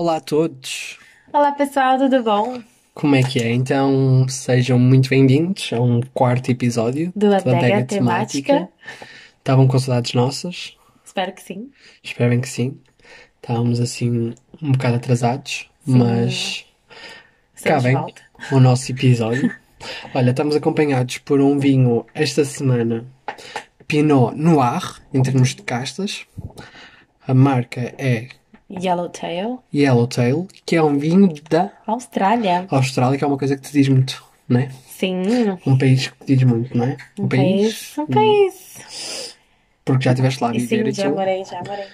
[0.00, 0.96] Olá a todos,
[1.32, 2.62] Olá pessoal, tudo bom?
[2.94, 3.50] como é que é?
[3.50, 8.68] Então sejam muito bem-vindos a um quarto episódio Do Adega Temática.
[9.38, 10.76] Estavam com saudades nossas?
[11.04, 11.72] Espero que sim.
[12.00, 12.78] Espero bem que sim.
[13.42, 16.64] Estávamos assim um bocado atrasados, mas
[17.60, 18.22] cá volta.
[18.52, 19.52] o nosso episódio.
[20.14, 23.04] Olha, estamos acompanhados por um vinho esta semana
[23.88, 26.24] Pinot Noir, em termos de castas.
[27.26, 28.28] A marca é
[28.70, 32.66] Yellowtail, Yellowtail, que é um vinho da Austrália.
[32.70, 34.68] Austrália, que é uma coisa que te diz muito, não é?
[34.88, 35.22] Sim,
[35.64, 36.96] Um país que te diz muito, não é?
[37.18, 37.96] um país.
[37.96, 39.36] Um país.
[39.84, 41.86] Porque já estiveste lá a E viver sim, e já morei, já morei.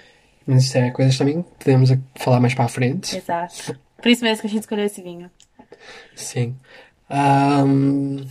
[0.45, 3.15] Mas isso é coisas também que podemos falar mais para a frente.
[3.15, 3.79] Exato.
[4.01, 5.31] Por isso mesmo que a gente escolheu esse vinho.
[6.15, 6.55] Sim.
[7.09, 8.25] Ahm,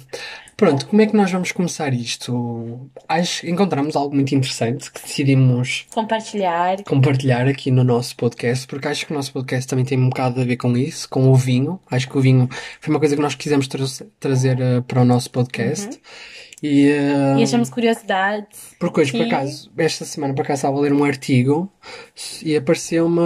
[0.56, 2.90] pronto, como é que nós vamos começar isto?
[3.08, 6.82] Acho que encontramos algo muito interessante que decidimos Compartilhar.
[6.84, 10.40] compartilhar aqui no nosso podcast, porque acho que o nosso podcast também tem um bocado
[10.40, 11.80] a ver com isso, com o vinho.
[11.90, 12.48] Acho que o vinho
[12.80, 13.84] foi uma coisa que nós quisemos tra-
[14.20, 16.00] trazer eh, para o nosso podcast.
[16.66, 18.74] E, eh, E achamos curiosidades.
[18.78, 21.70] Porque hoje, por que- acaso, esta semana, por acaso, estava a ler um artigo
[22.42, 23.20] e apareceu-me.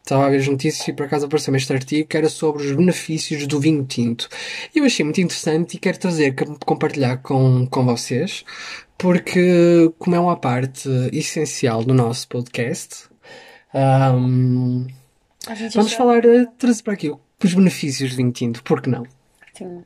[0.00, 2.70] Estava a ver as notícias e por acaso apareceu-me este artigo que era sobre os
[2.70, 4.28] benefícios do vinho tinto.
[4.72, 8.44] E eu achei muito interessante e quero trazer, com- compartilhar com, com vocês,
[8.96, 13.08] porque, como é uma parte essencial do nosso podcast,
[15.54, 18.88] gente vamos achou- falar, eh, trazer para aqui os benefícios do vinho tinto, por que
[18.88, 19.04] não?
[19.52, 19.82] Sim.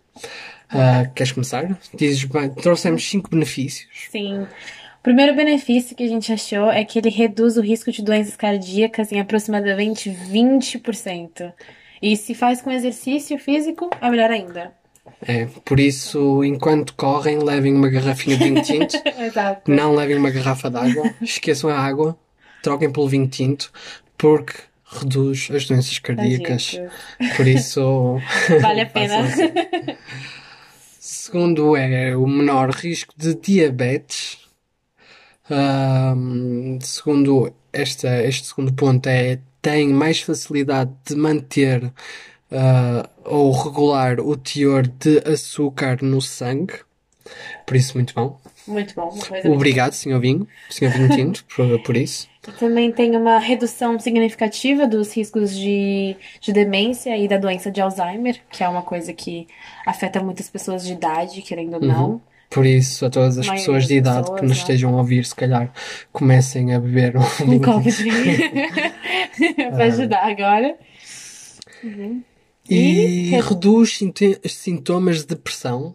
[0.72, 1.78] Ah, queres começar?
[1.94, 3.88] Dizes bem, trouxemos cinco benefícios.
[4.10, 4.42] Sim.
[4.42, 8.36] O primeiro benefício que a gente achou é que ele reduz o risco de doenças
[8.36, 11.52] cardíacas em aproximadamente 20%.
[12.02, 14.72] E se faz com exercício físico, é melhor ainda.
[15.26, 19.70] É, por isso, enquanto correm, levem uma garrafinha de vinho tinto, Exato.
[19.70, 22.16] não levem uma garrafa de água, esqueçam a água,
[22.62, 23.72] troquem pelo vinho tinto,
[24.16, 26.70] porque reduz as doenças cardíacas.
[26.70, 27.36] Cardíacas.
[27.36, 28.18] Por isso,
[28.60, 29.26] Vale a pena.
[31.30, 34.38] Segundo é o menor risco de diabetes.
[35.48, 41.92] Ahm, segundo esta, este segundo ponto é tem mais facilidade de manter
[42.50, 46.80] ah, ou regular o teor de açúcar no sangue.
[47.64, 48.40] Por isso, muito bom.
[48.66, 49.16] Muito bom.
[49.44, 52.28] Obrigado, senhor vinho, senhor vinho tinto, por, por isso.
[52.46, 52.56] Boa.
[52.58, 58.40] Também tem uma redução significativa dos riscos de, de demência e da doença de Alzheimer,
[58.50, 59.46] que é uma coisa que
[59.86, 62.22] afeta muitas pessoas de idade, querendo ou não.
[62.48, 64.62] Por isso, a todas as pessoas de idade pessoas, que nos né?
[64.62, 65.72] estejam a ouvir, se calhar
[66.12, 67.20] comecem a beber um
[67.54, 68.50] Um copo de vinho
[69.70, 70.76] pra ajudar agora.
[72.68, 72.74] E
[73.34, 73.98] E- reduz
[74.46, 75.94] sintomas de depressão.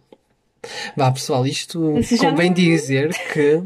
[0.96, 3.62] Vá, pessoal, isto Isso convém não- dizer que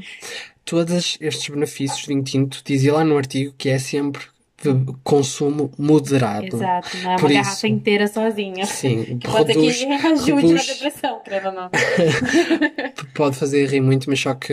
[0.65, 4.23] todos estes benefícios de vinho tinto, dizia lá no artigo que é sempre
[4.63, 6.45] de consumo moderado.
[6.55, 8.67] Exato, não é Por uma isso- garrafa inteira sozinha.
[8.67, 11.71] Sim, Que pode reduz, ser que ajude na reduz- depressão, creio ou não.
[13.15, 14.53] pode fazer rir muito, mas só que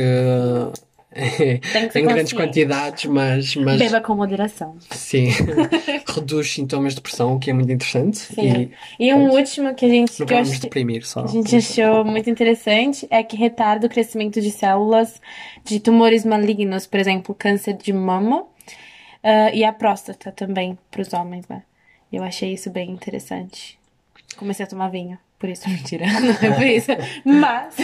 [1.96, 4.78] em grandes quantidades, mas, mas Beba com moderação.
[4.92, 5.30] sim,
[6.08, 8.18] reduz sintomas de depressão, o que é muito interessante.
[8.18, 8.72] Sim.
[9.00, 11.24] E um último que a gente, Não que vamos deprimir só.
[11.24, 15.20] a gente achou muito interessante é que retarda o crescimento de células
[15.64, 18.46] de tumores malignos, por exemplo, câncer de mama,
[19.24, 21.64] ah, e a próstata também, para os homens, né?
[22.12, 23.78] Eu achei isso bem interessante.
[24.38, 26.92] Comecei a tomar vinho, por isso, mentira, não é por isso.
[27.24, 27.76] Mas,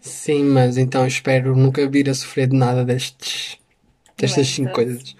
[0.00, 3.58] Sim, mas então espero nunca vir a sofrer de nada destes,
[4.16, 5.16] destas cinco coisas.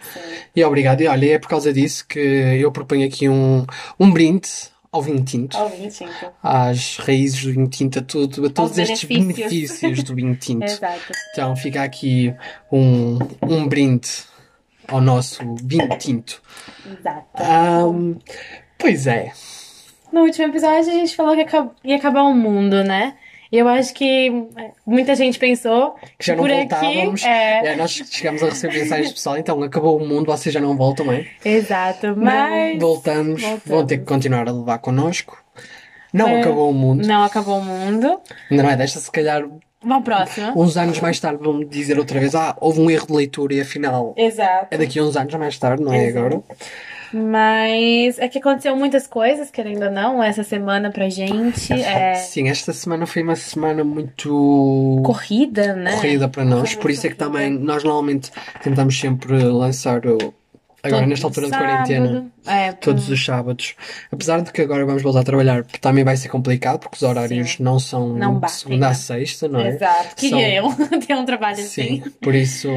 [0.54, 1.00] E obrigado.
[1.00, 3.66] E olha, é por causa disso que eu proponho aqui um,
[3.98, 4.48] um brinde
[4.92, 6.32] ao vinho tinto, ao vinho tinto.
[6.42, 9.50] às raízes do vinho tinto, a, tudo, a todos estes benefícios.
[9.50, 10.64] benefícios do vinho tinto.
[10.64, 11.12] Exato.
[11.32, 12.32] Então fica aqui
[12.70, 14.08] um, um brinde
[14.86, 16.42] ao nosso vinho tinto.
[16.86, 17.42] Exato.
[17.42, 18.18] Ahm,
[18.78, 19.32] pois é.
[20.12, 21.46] No último episódio a gente falou que
[21.84, 23.14] ia acabar o mundo, né?
[23.50, 27.22] E eu acho que é, muita gente pensou Que já não por voltávamos.
[27.22, 27.28] aqui.
[27.30, 30.60] É, É, nós chegamos a receber mensagens do pessoal, então acabou o mundo, vocês já
[30.60, 31.26] não voltam, é?
[31.44, 32.14] exato.
[32.16, 33.62] Mas Voltamos, voltamos.
[33.66, 35.36] vão ter que continuar a levar connosco.
[36.14, 36.40] Não É.
[36.40, 38.20] acabou o mundo, não acabou o mundo.
[38.50, 39.42] ainda não é desta, se calhar
[39.82, 40.52] Uma próxima.
[40.56, 43.60] uns anos mais tarde vão dizer outra vez: Ah, houve um erro de leitura e
[43.60, 44.68] afinal Exato.
[44.70, 46.18] é daqui a uns anos mais tarde, não é Exato.
[46.26, 46.42] agora?
[47.12, 51.72] Mas é que aconteceu muitas coisas, querendo ou não, essa semana pra gente.
[51.72, 55.92] É Sim, esta semana foi uma semana muito corrida, né?
[55.96, 58.30] corrida para nós, por isso é que também nós normalmente
[58.62, 60.32] tentamos sempre lançar o.
[60.84, 63.76] Agora, Todo nesta altura de quarentena, É, todos os sábados.
[64.10, 67.60] Apesar de que agora vamos voltar a trabalhar, também vai ser complicado, porque os horários
[67.60, 68.94] não são Não batem, segunda a né?
[68.96, 69.68] sexta, não é?
[69.68, 70.16] Exato.
[70.16, 72.10] Queria São- eu ter um trabalho Sim, assim.
[72.20, 72.68] por isso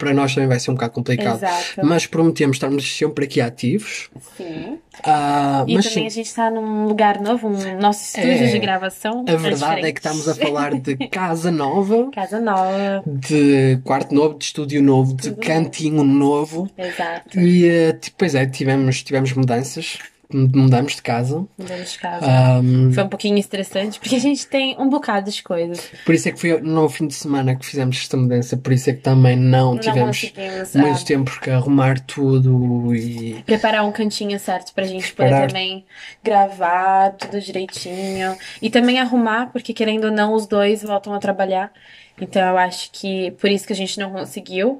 [0.00, 1.36] para nós também vai ser um bocado complicado.
[1.36, 1.84] Exato.
[1.86, 4.08] Mas prometemos estarmos sempre aqui ativos.
[4.36, 4.78] Sim.
[5.04, 8.58] Ah, E também sim, a gente está num lugar novo, um nosso estúdio É, de
[8.58, 9.24] gravação.
[9.28, 13.02] a verdade é que estamos a falar de casa nova, Casa nova.
[13.06, 16.68] de quarto novo, de estúdio novo, de cantinho novo.
[16.76, 17.38] Exato.
[17.38, 19.98] E, tipo, pois é, tivemos, tivemos mudanças,
[20.32, 21.44] mudamos de casa.
[21.58, 22.26] Mudamos de casa.
[22.26, 25.90] Ahm, Foi um pouquinho estressante, porque a gente tem um bocado de coisas.
[26.04, 28.90] por isso é que foi no fim de semana que fizemos esta mudança, por isso
[28.90, 30.32] é que também não, Não tivemos
[30.74, 35.48] muito tempo para arrumar tudo e preparar um cantinho certo pra gente poder Preparar.
[35.48, 35.84] também
[36.22, 38.36] gravar tudo direitinho.
[38.62, 41.72] E também arrumar, porque querendo ou não, os dois voltam a trabalhar.
[42.20, 44.78] Então eu acho que por isso que a gente não conseguiu.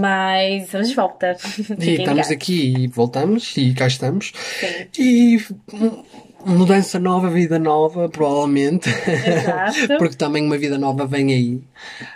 [0.00, 1.36] Mas estamos de volta.
[1.78, 4.32] E estamos aqui e voltamos e cá estamos.
[4.60, 4.86] Sim.
[4.98, 5.38] E
[6.44, 8.88] mudança nova, vida nova, provavelmente.
[8.88, 9.88] Exato.
[9.98, 11.60] Porque também uma vida nova vem aí.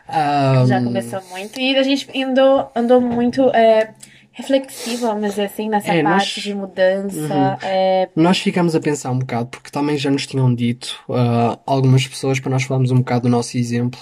[0.09, 1.59] Ah, Já começou muito.
[1.61, 3.93] E a gente andou, andou muito é,
[4.33, 7.59] reflexiva, vamos dizer assim, nessa É, nós- parte de mudança.
[7.63, 12.07] É, Nós ficamos a pensar um bocado, porque também já nos tinham dito ah, algumas
[12.07, 14.01] pessoas para nós falarmos um bocado do nosso exemplo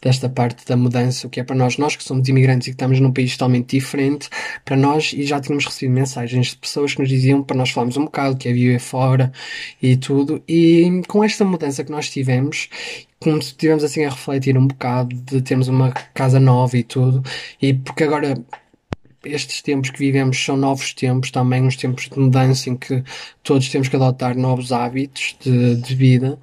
[0.00, 2.74] desta parte da mudança, o que é para nós, nós que somos imigrantes e que
[2.74, 4.28] estamos num país totalmente diferente,
[4.64, 7.96] para nós, e já tínhamos recebido mensagens de pessoas que nos diziam para nós falarmos
[7.96, 9.32] um bocado, que é viver fora
[9.82, 12.68] e tudo, e com esta mudança que nós tivemos,
[13.20, 17.22] como estivemos assim a refletir um bocado de termos uma casa nova e tudo,
[17.60, 18.34] e porque agora
[19.24, 23.02] estes tempos que vivemos são novos tempos, também uns tempos de mudança em que
[23.42, 26.38] todos temos que adotar novos hábitos de, de vida.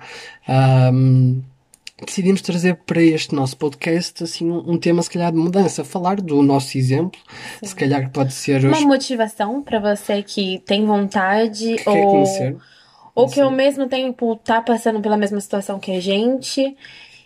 [0.47, 1.41] Ahm,
[2.05, 6.21] decidimos trazer para este nosso podcast assim um, um tema se calhar de mudança, falar
[6.21, 7.19] do nosso exemplo,
[7.61, 12.11] se calhar que pode ser uma os motivação pra você que tem vontade que ou,
[12.11, 12.55] conhecer.
[13.13, 16.75] ou que ao mesmo tempo tá passando pela mesma situação que a gente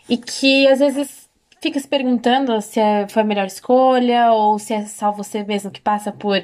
[0.09, 1.22] e que às vezes
[1.63, 5.71] fica se perguntando se é- foi a melhor escolha ou se é só você mesmo
[5.71, 6.43] que passa por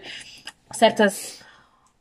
[0.71, 1.39] certas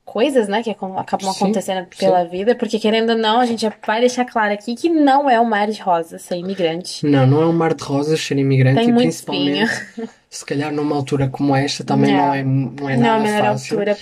[0.05, 4.01] coisas, né, que acabam Sim, acontecendo pela vida, porque querendo ou não, a gente vai
[4.01, 7.05] deixar claro aqui que não é um mar de rosas ser imigrante.
[7.05, 9.71] Não, não é um mar de rosas ser imigrante Tem e principalmente
[10.31, 12.35] se calhar numa altura como esta também não, Não.
[12.35, 13.75] é, não é Não é nada melhor fácil.
[13.75, 13.99] altura.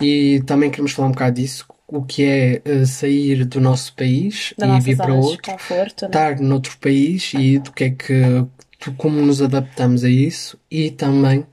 [0.00, 1.64] E também queremos falar um bocado disso,
[1.96, 6.08] o que é eh, sair do nosso país da e vir para outro, conforto, né?
[6.08, 8.44] estar noutro país e do que é que,
[8.96, 11.46] como nos adaptamos a isso e também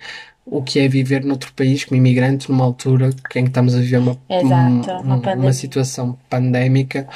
[0.46, 3.98] o que é viver noutro país como imigrante numa altura em que estamos a viver
[4.00, 5.54] uma, Exato, uma um- pandemia.
[5.54, 7.08] situação pandémica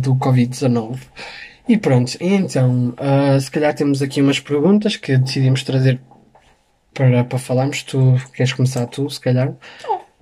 [0.00, 0.98] do Covid-19.
[1.68, 6.00] E pronto, então, ah, se calhar temos aqui umas perguntas que decidimos trazer
[6.92, 7.82] para, para falarmos.
[7.84, 9.52] Tu queres começar tu, se calhar?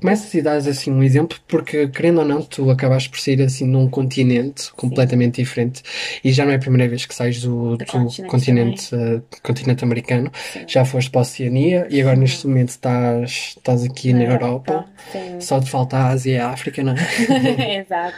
[0.01, 3.67] Começas e dás assim um exemplo, porque querendo ou não, tu acabaste por sair assim
[3.67, 5.83] num continente completamente diferente
[6.25, 9.85] e já não é a primeira vez que sais do, do continente continente, eh, continente
[9.85, 10.31] americano.
[10.67, 14.87] Já foste para a Oceania e agora neste momento estás, estás aqui na, Europa.
[15.13, 15.41] Sim.
[15.41, 17.77] Só te falta a Ásia e a África, não é?
[17.81, 18.17] Exato.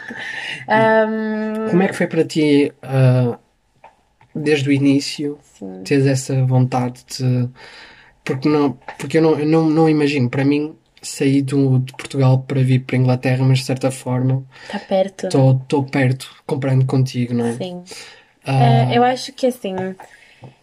[0.67, 3.37] Ahm, Como é que foi para ti, ah,
[4.35, 5.81] desde o início, sim.
[5.83, 7.49] teres essa vontade de.
[8.23, 12.39] Porque, não, porque eu, não, eu não, não imagino, para mim, sair do, de Portugal
[12.39, 15.27] para vir para a Inglaterra, mas de certa forma Tá perto.
[15.27, 17.53] estou perto, comparando contigo, não é?
[17.53, 17.83] Sim.
[18.45, 19.75] É, eu acho que assim,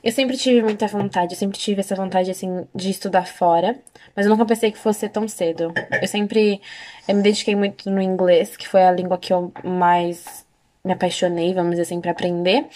[0.04, 3.78] eu sempre tive muita vontade, eu sempre tive essa vontade assim de estudar fora,
[4.14, 5.72] mas eu nunca pensei que fosse tão cedo.
[6.00, 6.60] Eu sempre
[7.08, 10.44] eu me dediquei muito no inglês, que foi a língua que eu mais
[10.84, 12.66] me apaixonei, vamos dizer assim, para aprender.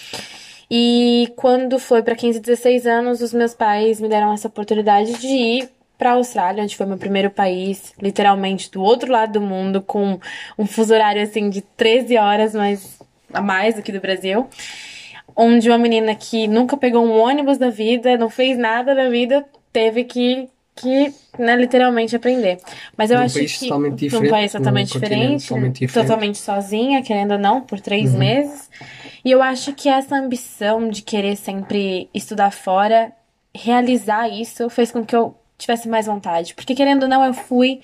[0.70, 5.26] E quando foi para 15, 16 anos, os meus pais me deram essa oportunidade de
[5.26, 9.80] ir para a Austrália, onde foi meu primeiro país, literalmente do outro lado do mundo,
[9.82, 10.18] com
[10.58, 12.98] um fuso horário assim de 13 horas mais
[13.32, 14.48] a mais do que do Brasil
[15.36, 19.44] onde uma menina que nunca pegou um ônibus da vida, não fez nada da vida,
[19.72, 22.58] teve que, que né, literalmente aprender.
[22.96, 26.06] Mas eu Num acho que totalmente diferente, país totalmente continente diferente, totalmente diferente.
[26.06, 28.18] totalmente sozinha, querendo ou não, por três Uhum.
[28.18, 28.70] meses.
[29.24, 33.12] E eu acho que essa ambição de querer sempre estudar fora,
[33.54, 36.54] realizar isso, fez com que eu tivesse mais vontade.
[36.54, 37.80] Porque querendo ou não, eu fui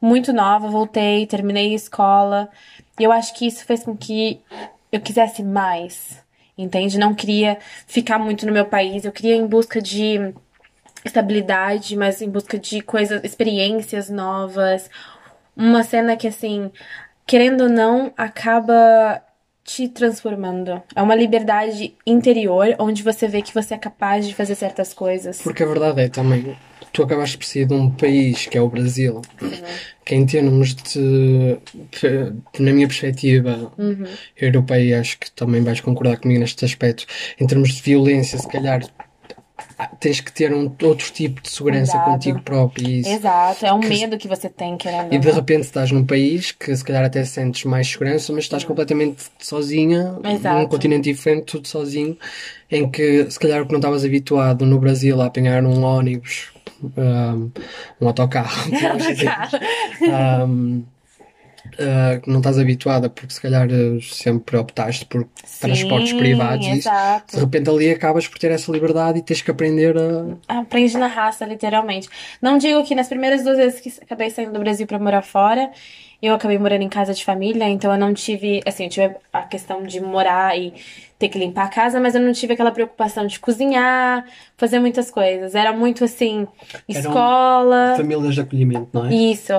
[0.00, 2.48] muito nova, voltei, terminei a escola.
[2.98, 4.40] E eu acho que isso fez com que
[4.90, 6.22] eu quisesse mais,
[6.56, 6.98] entende?
[6.98, 10.34] Não queria ficar muito no meu país, eu queria ir em busca de
[11.04, 14.90] estabilidade, mas em busca de coisas, experiências novas.
[15.56, 16.70] Uma cena que, assim,
[17.26, 19.22] querendo ou não, acaba
[19.64, 20.82] te transformando.
[20.96, 25.42] É uma liberdade interior onde você vê que você é capaz de fazer certas coisas.
[25.42, 26.56] Porque a verdade é também,
[26.92, 29.22] tu acabaste por sair de um país que é o Brasil,
[30.04, 31.56] que em termos de,
[32.00, 34.04] de- na minha perspectiva Uhum.
[34.36, 37.04] europeia, acho que também vais concordar comigo neste aspecto,
[37.38, 38.80] em termos de violência, se calhar
[40.00, 42.12] tens que ter um outro tipo de segurança Cuidado.
[42.12, 43.08] contigo próprio isso.
[43.10, 45.12] Exato, é um Que- medo que você tem, querendo.
[45.12, 48.64] E de repente estás num país que se calhar até sentes mais segurança, mas estás
[48.64, 50.58] completamente sozinha, Exato.
[50.60, 52.16] num continente diferente, tudo sozinho,
[52.70, 56.48] em que se calhar o que não estavas habituado no Brasil a apanhar um ônibus,
[56.82, 57.50] um,
[58.00, 59.30] um autocarro, dizer,
[60.46, 60.84] um,
[61.74, 65.26] uh, que não estás habituada porque se calhar uh, sempre optaste por
[65.60, 67.36] transportes Sim, privados e isso, exato.
[67.36, 70.60] de repente ali acabas por ter essa liberdade e tens que aprender a.
[70.60, 72.08] Aprende na raça, literalmente.
[72.40, 75.70] Não digo que nas primeiras duas vezes que acabei saindo do Brasil pra morar fora,
[76.20, 79.42] eu acabei morando em casa de família, então eu não tive, assim, eu tive a
[79.42, 80.74] questão de morar e
[81.18, 84.24] ter que limpar a casa, mas eu não tive aquela preocupação de cozinhar,
[84.56, 85.54] fazer muitas coisas.
[85.54, 86.46] Era muito assim,
[86.88, 87.94] Eram escola.
[87.96, 89.14] Famílias de acolhimento, não é?
[89.14, 89.52] Isso.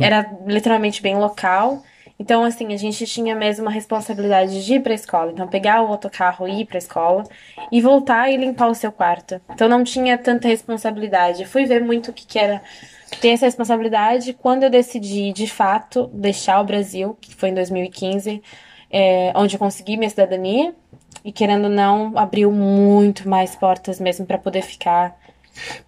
[0.00, 1.82] Era literalmente bem local.
[2.18, 5.32] Então, assim, a gente tinha mesmo a responsabilidade de ir pra escola.
[5.32, 7.24] Então, pegar o autocarro e ir pra escola
[7.72, 9.40] e voltar e limpar o seu quarto.
[9.50, 11.42] Então, não tinha tanta responsabilidade.
[11.42, 12.62] Eu fui ver muito o que, que era
[13.20, 18.42] ter essa responsabilidade quando eu decidi, de fato, deixar o Brasil, que foi em 2015,
[18.90, 20.74] é, onde eu consegui minha cidadania.
[21.24, 25.16] E, querendo ou não, abriu muito mais portas mesmo pra poder ficar.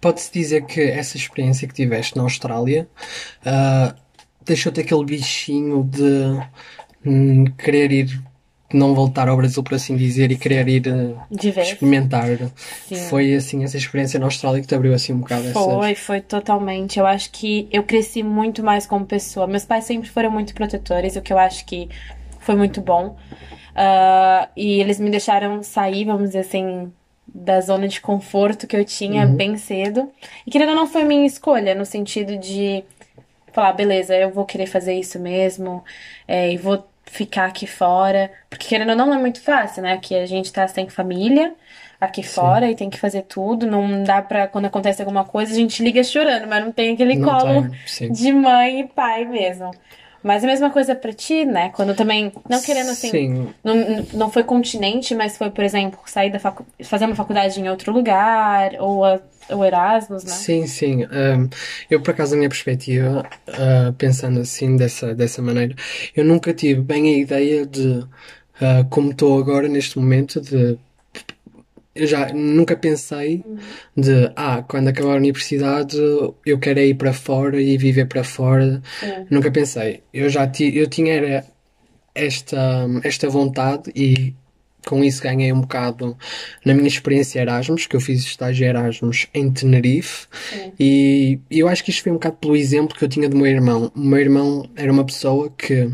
[0.01, 2.87] Pode-se dizer que essa experiência que tiveste na Austrália
[3.45, 3.93] ah,
[4.43, 6.39] deixou-te aquele bichinho de
[7.05, 8.21] hum, querer ir,
[8.73, 10.83] não voltar ao Brasil, por assim dizer, e querer ir
[11.31, 11.69] vez.
[11.69, 12.25] experimentar.
[12.87, 12.95] Sim.
[13.09, 15.53] Foi assim essa experiência na Austrália que te abriu assim um bocado essa.
[15.53, 16.99] Foi, foi totalmente.
[16.99, 19.47] Eu acho que eu cresci muito mais como pessoa.
[19.47, 21.87] Meus pais sempre foram muito protetores, o que eu acho que
[22.39, 23.15] foi muito bom.
[23.75, 26.91] Ah, e eles me deixaram sair, vamos dizer assim,
[27.27, 30.11] da zona de conforto que eu tinha bem cedo.
[30.45, 32.83] E querendo ou não, foi minha escolha, no sentido de
[33.53, 35.83] falar, beleza, eu vou querer fazer isso mesmo,
[36.27, 38.31] é, e vou ficar aqui fora.
[38.49, 39.97] Porque querendo ou não, não é muito fácil, né?
[40.01, 41.53] Que a gente tá sem família
[41.99, 43.65] aqui fora e tem que fazer tudo.
[43.65, 47.15] Não dá pra, quando acontece alguma coisa, a gente liga chorando, mas não tem aquele
[47.15, 48.11] Não colo sim.
[48.11, 49.71] de mãe e pai mesmo.
[50.23, 51.69] Mas a mesma coisa pra ti, né?
[51.69, 53.53] Quando também, não querendo assim, Sim.
[53.63, 53.75] não,
[54.13, 57.93] não foi continente, mas foi, por exemplo, sair da facu fazer uma faculdade em outro
[57.93, 59.19] lugar, ou a-
[59.49, 60.31] o Erasmus, né?
[60.31, 61.03] Sim, sim.
[61.03, 61.49] Ahm,
[61.89, 65.75] eu, por acaso, a minha perspectiva, ah, pensando assim, dessa, dessa maneira,
[66.15, 68.05] eu nunca tive bem a ideia de,
[68.61, 70.77] ah, como estou agora neste momento, de.
[71.95, 73.43] Eu já nunca pensei
[73.95, 75.97] de, ah, quando acabar a universidade
[76.45, 78.83] eu quero é ir para fora e viver para fora.
[78.99, 79.25] Sim.
[79.31, 80.03] Nunca pensei.
[80.13, 81.45] Eu já ti, eu tinha era
[82.13, 84.35] esta, esta vontade e
[84.87, 86.17] com isso ganhei um bocado
[86.65, 90.71] na minha experiência Erasmus, que eu fiz estágio Erasmus em Tenerife, Sim.
[90.79, 93.47] e eu acho que isto foi um bocado pelo exemplo que eu tinha do meu
[93.47, 93.91] irmão.
[93.95, 95.91] O meu irmão era uma pessoa que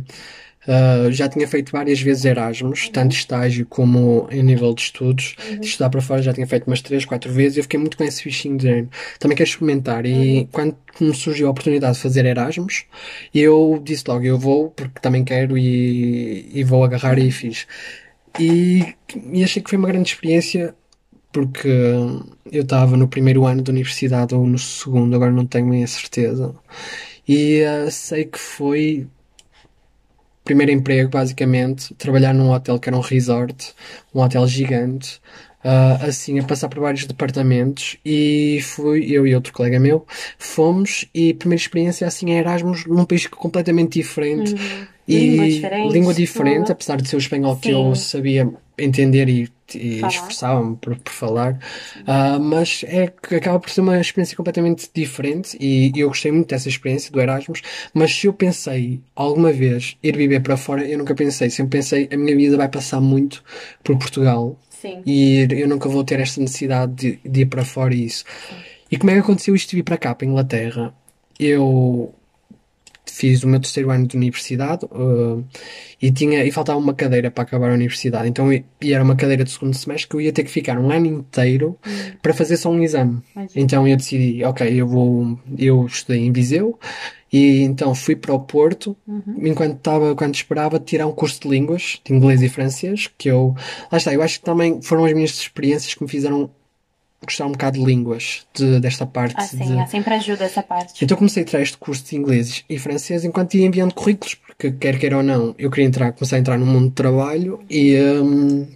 [0.67, 5.35] ah, já tinha feito várias vezes Erasmus, tanto estágio como em nível de estudos.
[5.59, 7.57] De estudar para fora já tinha feito umas três, quatro vezes.
[7.57, 8.89] e Eu fiquei muito com esse bichinho de género.
[9.19, 10.05] Também quero experimentar.
[10.05, 12.85] E quando me surgiu a oportunidade de fazer Erasmus,
[13.33, 17.67] eu disse logo: eu vou, porque também quero e, e vou agarrar e fiz.
[18.39, 18.95] E,
[19.31, 20.75] e achei que foi uma grande experiência
[21.31, 21.67] porque
[22.51, 25.87] eu estava no primeiro ano da universidade ou no segundo, agora não tenho bem a
[25.87, 26.55] certeza.
[27.27, 29.07] E ah, sei que foi
[30.43, 33.73] primeiro emprego, basicamente, trabalhar num hotel que era um resort,
[34.13, 35.21] um hotel gigante,
[35.63, 40.05] ah, assim, a passar por vários departamentos e fui, eu e outro colega meu,
[40.37, 44.55] fomos e primeira experiência assim em Erasmus num país completamente diferente
[45.07, 46.71] e Língua diferente, língua diferente, tudo.
[46.71, 47.71] apesar de ser o espanhol que Sim.
[47.71, 50.13] eu sabia entender e, e Falar.
[50.13, 51.59] esforçava-me por, por falar,
[52.05, 56.47] Ah, mas é que acaba por ser uma experiência completamente diferente e eu gostei muito
[56.49, 57.61] dessa experiência do Erasmus,
[57.93, 62.09] mas se eu pensei alguma vez ir viver para fora, eu nunca pensei, sempre pensei
[62.11, 63.43] a minha vida vai passar muito
[63.83, 65.01] por Portugal Sim.
[65.05, 68.25] e eu nunca vou ter esta necessidade de, de ir para fora e isso.
[68.91, 70.93] E como é que aconteceu isto de vir para cá, para a Inglaterra?
[71.39, 72.13] Eu
[73.05, 75.43] fiz o meu terceiro ano de universidade uh,
[76.01, 78.27] e tinha e faltava uma cadeira para acabar a universidade.
[78.27, 80.91] Então e era uma cadeira de segundo semestre que eu ia ter que ficar um
[80.91, 81.77] ano inteiro
[82.21, 83.21] para fazer só um exame.
[83.55, 86.79] Então eu decidi, ok, eu vou, eu estudei em Viseu
[87.31, 88.95] e então fui para o Porto,
[89.39, 93.55] enquanto estava, quando esperava tirar um curso de línguas, de inglês e francês, que eu,
[93.91, 96.51] lá está, eu acho que também foram as minhas experiências que me fizeram
[97.25, 99.79] gostar um bocado de línguas, de, desta parte Assim, de...
[99.79, 101.03] ah, sempre ajuda essa parte.
[101.03, 104.71] Então comecei a tirar este curso de inglês e francês enquanto ia enviando currículos, porque
[104.71, 107.95] quer queira ou não, eu queria entrar, começar a entrar no mundo de trabalho e,
[107.99, 108.67] hum,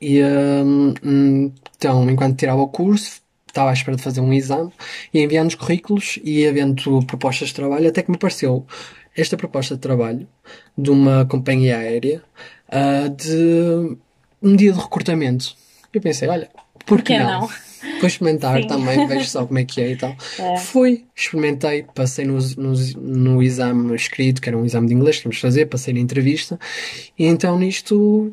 [0.00, 4.72] e hum, então enquanto tirava o curso estava à espera de fazer um exame
[5.12, 8.66] e enviando os currículos e ia vendo propostas de trabalho até que me apareceu
[9.16, 10.26] esta proposta de trabalho
[10.76, 12.22] de uma companhia aérea
[12.68, 13.96] ah, de
[14.42, 15.54] um dia de recrutamento.
[15.92, 16.50] Eu pensei, olha,
[16.86, 17.42] Por que não?
[17.42, 17.50] não?
[18.00, 18.66] Vou experimentar Sim.
[18.66, 20.16] também, vejo só como é que é e tal.
[20.38, 20.56] É.
[20.56, 25.22] Fui, experimentei, passei no, no, no exame escrito, que era um exame de inglês que
[25.22, 26.58] tínhamos de fazer, passei na entrevista.
[27.18, 28.32] E então nisto,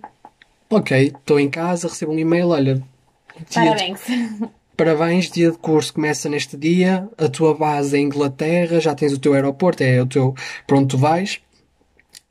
[0.69, 2.83] ok, estou em casa, recebo um e-mail, olha, dia
[3.45, 3.99] de Parabéns.
[4.75, 9.19] Parabéns, dia de curso começa neste dia, a tua base é Inglaterra, já tens o
[9.19, 10.33] teu aeroporto, é o teu
[10.65, 11.39] para onde tu vais.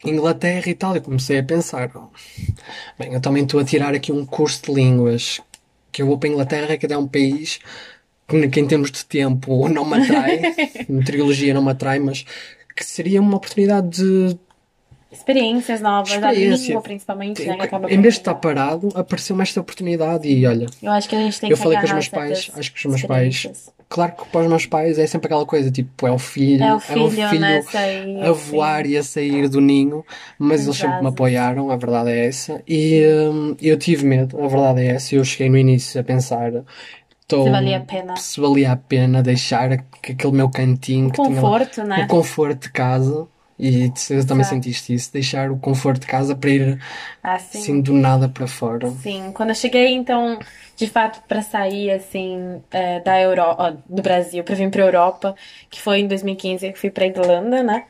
[0.04, 1.92] Inglaterra e tal, eu comecei a pensar,
[2.98, 5.40] bem, eu também estou a tirar aqui um curso de línguas,
[5.92, 7.60] que eu vou para a Inglaterra, que é um país
[8.28, 10.40] que, que em termos de tempo não me atrai,
[10.88, 12.24] meteorologia não me atrai, mas
[12.76, 14.38] que seria uma oportunidade de
[15.12, 16.66] Experiências novas, a Experiência.
[16.68, 17.56] língua principalmente, né?
[17.66, 21.18] Que em vez de estar parado, apareceu-me esta oportunidade e olha, Eu acho que a
[21.18, 23.70] gente tem eu que falei com os meus pais, acho que os meus pais.
[23.88, 26.74] Claro que para os meus pais é sempre aquela coisa, tipo, é o filho, É
[26.76, 27.58] o filho, né?
[27.58, 30.04] a Sair, voar e a sair do ninho,
[30.38, 32.62] mas eles sempre me apoiaram, a verdade é essa.
[32.68, 33.02] E
[33.32, 35.16] hum, eu tive medo, a verdade é essa.
[35.16, 36.52] Eu cheguei no início a pensar,
[37.26, 38.16] tô, Se valia a pena.
[38.16, 42.04] se valia a pena deixar que aquele meu cantinho O que tinha lá- conforto, né?
[42.04, 43.26] o conforto de casa,
[43.60, 46.78] e tu também sentiste isso, deixar o conforto de casa para ir
[47.22, 48.90] Assim, assim do nada para fora.
[48.90, 50.38] Sim, quando eu cheguei, então,
[50.76, 55.34] de fato, para sair, assim, é, da Europa, do Brasil, para vir para Europa,
[55.68, 57.84] que foi em 2015 que fui para Irlanda, né?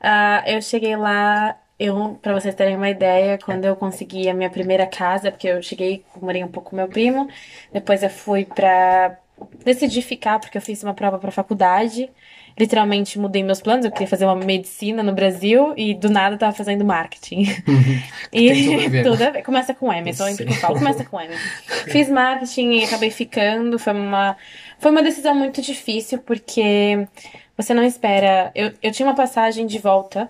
[0.00, 4.50] Ah, eu cheguei lá, eu, para vocês terem uma ideia, quando eu consegui a minha
[4.50, 7.28] primeira casa, porque eu cheguei, morei um pouco com meu primo,
[7.72, 9.18] depois eu fui para
[9.64, 12.10] decidi ficar porque eu fiz uma prova para faculdade.
[12.56, 16.52] Literalmente mudei meus planos, eu queria fazer uma medicina no Brasil e do nada tava
[16.52, 17.46] fazendo marketing.
[18.32, 19.42] E Tem tudo a ver.
[19.42, 21.32] Começa com M, eu falo, começa com M.
[21.86, 23.78] Fiz marketing e acabei ficando.
[23.78, 24.36] Foi uma,
[24.78, 27.06] foi uma decisão muito difícil, porque
[27.56, 28.50] você não espera.
[28.54, 30.28] Eu, eu tinha uma passagem de volta.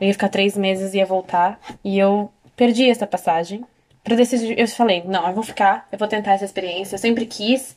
[0.00, 1.60] Eu ia ficar três meses e ia voltar.
[1.84, 3.64] E eu perdi essa passagem.
[4.04, 6.94] Pra decidir, eu falei, não, eu vou ficar, eu vou tentar essa experiência.
[6.94, 7.76] Eu sempre quis.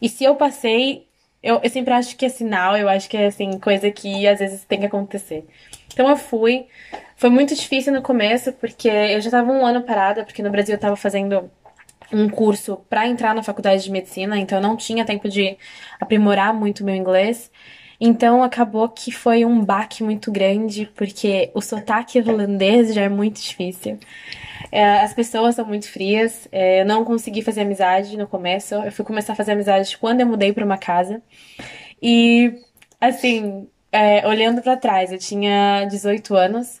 [0.00, 1.06] E se eu passei,
[1.44, 4.38] eu, eu sempre acho que é sinal, eu acho que é assim, coisa que às
[4.38, 5.46] vezes tem que acontecer.
[5.92, 6.66] Então eu fui.
[7.16, 10.74] Foi muito difícil no começo, porque eu já tava um ano parada, porque no Brasil
[10.74, 11.50] eu tava fazendo
[12.10, 15.56] um curso para entrar na faculdade de medicina, então eu não tinha tempo de
[16.00, 17.50] aprimorar muito o meu inglês.
[18.00, 23.40] Então acabou que foi um baque muito grande, porque o sotaque irlandês já é muito
[23.40, 23.98] difícil.
[24.72, 26.48] É, as pessoas são muito frias.
[26.50, 28.74] é, eu não consegui fazer amizade no começo.
[28.74, 31.22] Eu fui começar a fazer amizade quando eu mudei para uma casa.
[32.02, 32.54] E,
[33.00, 36.80] assim, é, olhando para trás, eu tinha 18 anos.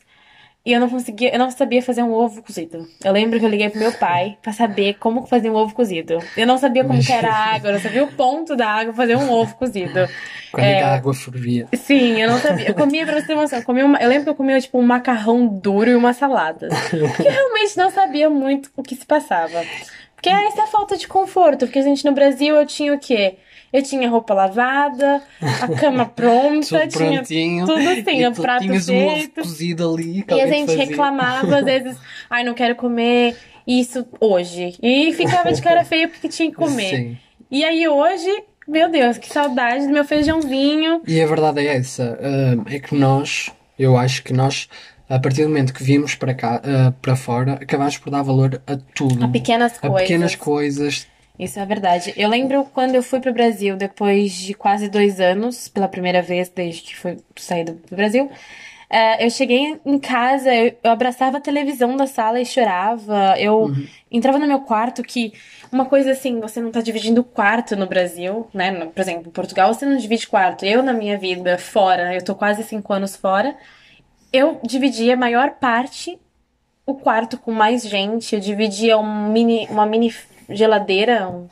[0.66, 2.88] E eu não conseguia, eu não sabia fazer um ovo cozido.
[3.04, 6.18] Eu lembro que eu liguei pro meu pai pra saber como fazer um ovo cozido.
[6.34, 8.84] Eu não sabia como que era a água, eu não sabia o ponto da água
[8.94, 10.08] pra fazer um ovo cozido.
[10.50, 11.68] Quando é a água fervia.
[11.74, 12.68] Sim, eu não sabia.
[12.68, 14.78] Eu comia, pra você ter noção, eu, comia uma- eu lembro que eu comia tipo
[14.78, 16.68] um macarrão duro e uma salada.
[16.70, 19.62] Porque eu realmente não sabia muito o que se passava.
[20.14, 21.66] Porque essa é a falta de conforto.
[21.66, 23.36] Porque a gente no Brasil eu tinha o quê?
[23.74, 27.24] Eu tinha roupa lavada, a cama pronta, tinha
[27.66, 29.40] tudo assim, o prato tinhas um ovo feito.
[29.42, 30.24] cozido ali.
[30.30, 30.84] E a gente fazia.
[30.84, 31.96] reclamava, às vezes,
[32.30, 34.76] ai, não quero comer isso hoje.
[34.80, 36.96] E ficava de cara feia porque tinha que comer.
[36.96, 37.18] Sim.
[37.50, 41.02] E aí hoje, meu Deus, que saudade do meu feijãozinho.
[41.04, 42.16] E a verdade é essa,
[42.56, 44.68] hum, é que nós, eu acho que nós,
[45.08, 48.62] a partir do momento que vimos para cá, ah, para fora, acabamos por dar valor
[48.68, 49.24] a tudo.
[49.24, 50.00] A pequenas A coisas.
[50.02, 51.08] pequenas coisas.
[51.38, 52.14] Isso é verdade.
[52.16, 56.48] Eu lembro quando eu fui pro Brasil, depois de quase dois anos, pela primeira vez
[56.48, 58.30] desde que fui sair do Brasil.
[58.90, 63.34] eh, eu cheguei em casa, eu, abraçava a televisão da sala e chorava.
[63.38, 63.72] Eu
[64.12, 65.32] entrava no meu quarto, que
[65.72, 68.86] uma coisa assim, você não tá dividindo o quarto no Brasil, né?
[68.86, 70.64] Por exemplo, em Portugal você não divide quarto.
[70.64, 73.56] Eu, na minha vida fora, eu tô quase cinco anos fora,
[74.32, 76.18] eu dividia a maior parte
[76.86, 78.34] o quarto com mais gente.
[78.34, 80.10] Eu dividia um mini, uma mini
[80.48, 81.48] geladeira, um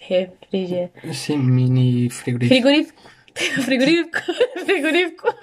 [0.00, 1.14] refrigerante.
[1.14, 2.54] Sim, mini frigorífico.
[2.54, 3.02] Frigorífico.
[3.64, 4.18] Frigorífico.
[4.64, 5.34] Frigorífico.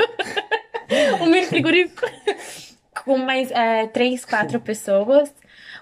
[1.21, 2.09] um mini frigorífico.
[3.05, 5.33] Com mais é, três, quatro pessoas.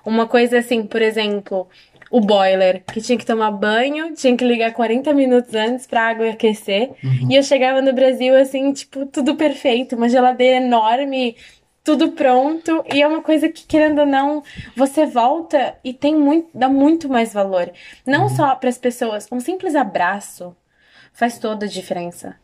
[0.05, 1.67] Uma coisa assim, por exemplo,
[2.11, 6.29] o boiler, que tinha que tomar banho, tinha que ligar 40 minutos antes pra água
[6.29, 6.91] aquecer.
[7.29, 11.35] E eu chegava no Brasil assim, tipo, tudo perfeito, uma geladeira enorme,
[11.85, 12.83] tudo pronto.
[12.91, 14.43] E é uma coisa que, querendo ou não,
[14.75, 17.71] você volta e tem muito, dá muito mais valor.
[18.05, 20.53] Não só para as pessoas, um simples abraço
[21.13, 22.35] faz toda a diferença.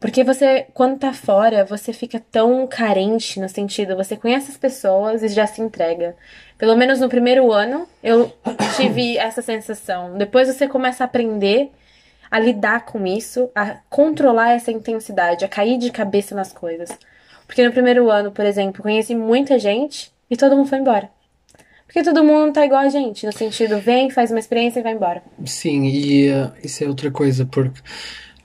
[0.00, 5.22] Porque você, quando tá fora, você fica tão carente no sentido, você conhece as pessoas
[5.22, 6.16] e já se entrega.
[6.58, 8.32] Pelo menos no primeiro ano, eu
[8.76, 10.16] tive essa sensação.
[10.18, 11.70] Depois você começa a aprender
[12.30, 16.90] a lidar com isso, a controlar essa intensidade, a cair de cabeça nas coisas.
[17.46, 21.10] Porque no primeiro ano, por exemplo, conheci muita gente e todo mundo foi embora.
[21.86, 24.92] Porque todo mundo tá igual a gente, no sentido, vem, faz uma experiência e vai
[24.92, 25.22] embora.
[25.44, 27.80] Sim, e uh, isso é outra coisa, porque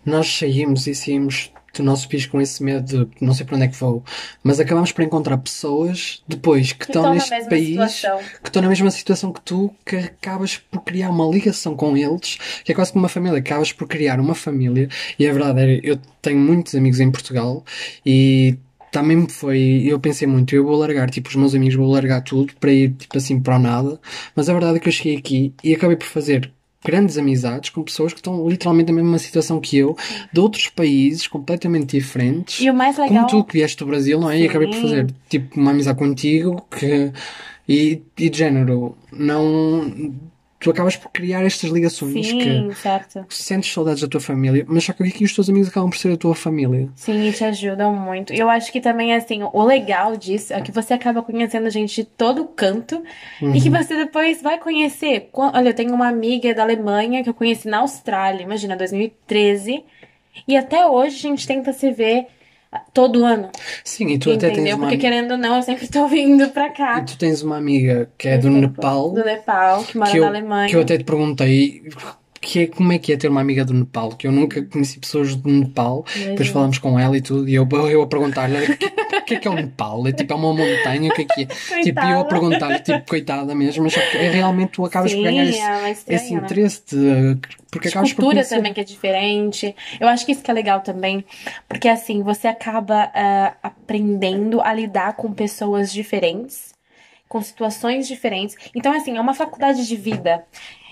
[0.05, 3.65] nós saímos e saímos do nosso país com esse medo de não sei para onde
[3.65, 4.03] é que vou,
[4.43, 8.19] mas acabamos por encontrar pessoas depois que, Que estão neste país, situação.
[8.19, 12.37] que estão na mesma situação que tu, que acabas por criar uma ligação com eles,
[12.63, 15.79] que é quase como uma família, acabas por criar uma família, e a verdade é,
[15.83, 17.63] eu tenho muitos amigos em Portugal
[18.05, 18.57] e
[18.91, 22.21] também me foi, eu pensei muito, eu vou largar, tipo, os meus amigos, vou largar
[22.21, 23.99] tudo para ir, tipo assim, para o nada,
[24.35, 26.51] mas a verdade é que eu cheguei aqui e acabei por fazer
[26.83, 29.95] grandes amizades com pessoas que estão literalmente na mesma situação que eu,
[30.33, 32.59] de outros países completamente diferentes.
[32.59, 33.27] E o mais Como legal.
[33.27, 34.39] tu que vieste do Brasil, não é?
[34.39, 34.81] E acabei por Sim.
[34.81, 37.11] fazer tipo uma amizade contigo que
[37.69, 40.13] e, e de género, não
[40.61, 43.25] tu acabas por criar estas ligações que Sim, certo.
[43.29, 46.13] sentes saudades da tua família, mas só que aqui os teus amigos acabam por ser
[46.13, 46.87] a tua família.
[46.95, 48.31] Sim, e te ajudam muito.
[48.31, 52.03] Eu acho que também, assim, o legal disso é que você acaba conhecendo gente de
[52.03, 53.03] todo canto
[53.41, 55.29] e que você depois vai conhecer.
[55.33, 59.83] Olha, eu tenho uma amiga da Alemanha que eu conheci na Austrália, imagina, 2013.
[60.47, 62.27] E até hoje a gente tenta se ver
[62.93, 63.49] todo ano,
[63.83, 64.77] Sim, e tu até tens entendeu?
[64.77, 67.01] uma Porque querendo ou não, eu sempre tô vindo pra e cá.
[67.01, 70.29] tu tens uma amiga que é do Nepal, Do Nepal, que mora que eu, na
[70.29, 70.69] Alemanha.
[70.69, 71.83] que eu até te perguntei
[72.39, 74.99] que é, como é que é ter uma amiga do Nepal, que eu nunca conheci
[74.99, 76.53] pessoas do Nepal, depois Imagina.
[76.53, 78.77] falamos com ela e tudo, e eu, eu a perguntar-lhe, o
[79.25, 80.07] que, é que é o Nepal?
[80.07, 81.45] É tipo, é uma montanha, o que é que é?
[81.83, 82.27] Tipo, e eu a Coitada.
[82.27, 86.17] perguntar-lhe, tipo, coitada mesmo, mas é realmente tu acabas por Sim, ganhar esse, é estranha,
[86.17, 86.39] esse né?
[86.41, 87.35] interesse de,
[87.71, 89.73] porque por cultura também que é diferente.
[89.97, 91.23] Eu acho que isso que é legal também,
[91.69, 96.73] porque assim, você acaba ah, aprendendo a lidar com pessoas diferentes,
[97.29, 98.57] com situações diferentes.
[98.75, 100.45] Então, assim, é uma faculdade de vida.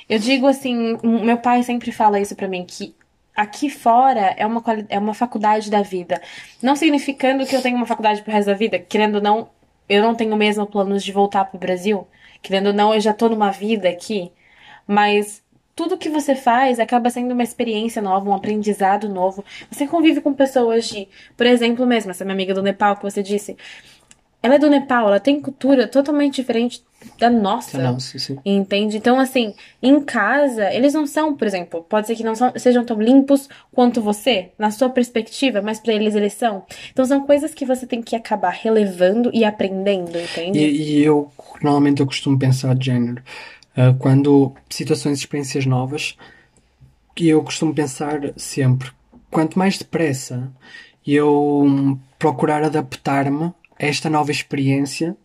[0.07, 2.95] Eu digo assim, meu pai sempre fala isso pra mim, que
[3.35, 6.21] aqui fora é uma, é uma faculdade da vida.
[6.61, 9.49] Não significando que eu tenho uma faculdade pro resto da vida, querendo ou não,
[9.87, 12.07] eu não tenho mesmo planos de voltar pro Brasil.
[12.41, 14.31] Querendo ou não, eu já tô numa vida aqui.
[14.87, 15.43] Mas
[15.79, 19.45] tudo que você faz acaba sendo uma experiência nova, um aprendizado novo.
[19.71, 23.23] Você convive com pessoas de, por exemplo, mesmo, essa minha amiga do Nepal que você
[23.23, 23.55] disse.
[24.43, 26.83] Ela é do Nepal, ela tem cultura totalmente diferente
[27.17, 27.77] da nossa.
[27.77, 28.37] Não, sim, sim.
[28.45, 28.97] Entende?
[28.97, 32.83] Então, assim, em casa, eles não são, por exemplo, pode ser que não são- sejam
[32.83, 36.63] tão limpos quanto você, na sua perspectiva, mas pra eles eles são.
[36.91, 40.59] Então, são coisas que você tem que acabar relevando e aprendendo, entende?
[40.59, 43.21] E, e eu, normalmente, eu costumo pensar de género,
[43.75, 46.17] ah, quando situações e experiências novas,
[47.15, 48.89] que eu costumo pensar sempre,
[49.29, 50.51] quanto mais depressa
[51.05, 55.15] eu procurar adaptar-me a esta nova experiência,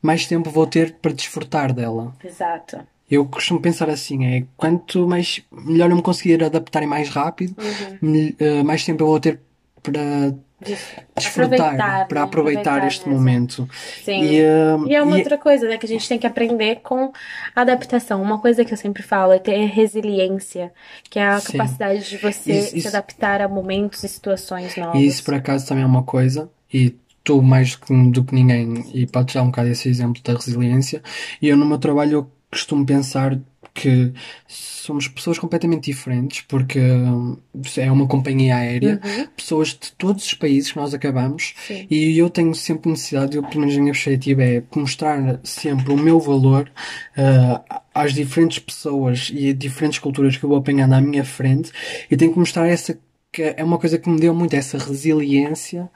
[0.00, 2.14] mais tempo vou ter para desfrutar dela.
[2.22, 2.78] Exato.
[3.10, 7.54] Eu costumo pensar assim, é quanto mais melhor eu me conseguir adaptar e mais rápido,
[8.02, 8.32] Uhum.
[8.60, 9.40] ah, mais tempo eu vou ter
[9.82, 11.76] para desfrutar, Aproveitar,
[12.08, 12.24] para né?
[12.24, 13.18] aproveitar Aproveitar este mesmo.
[13.20, 13.68] momento.
[14.04, 14.22] Sim.
[14.24, 16.76] E, ah, E é uma e- outra coisa, né, que a gente tem que aprender
[16.82, 17.12] com
[17.54, 18.22] adaptação.
[18.22, 20.72] Uma coisa que eu sempre falo é ter resiliência,
[21.10, 21.52] que é a Sim.
[21.58, 25.00] capacidade de você Isso- se isso- adaptar a momentos e situações novas.
[25.00, 28.34] E isso por acaso também é uma coisa, e tu mais do que, do que
[28.34, 31.02] ninguém, e podes dar um bocado esse exemplo da resiliência,
[31.42, 33.38] e eu no meu trabalho eu costumo pensar
[33.76, 34.12] que
[34.48, 37.36] somos pessoas completamente diferentes, porque hum,
[37.76, 39.26] é uma companhia aérea, Uhum.
[39.36, 41.86] pessoas de todos os países que nós acabamos, Sim.
[41.90, 45.96] e eu tenho sempre necessidade, eu, pelo menos a minha perspectiva é mostrar sempre o
[45.98, 46.70] meu valor
[47.16, 51.70] ah, às diferentes pessoas e a diferentes culturas que eu vou apanhando à minha frente,
[52.10, 52.98] e tenho que mostrar essa
[53.32, 55.90] que é uma coisa que me deu muito essa resiliência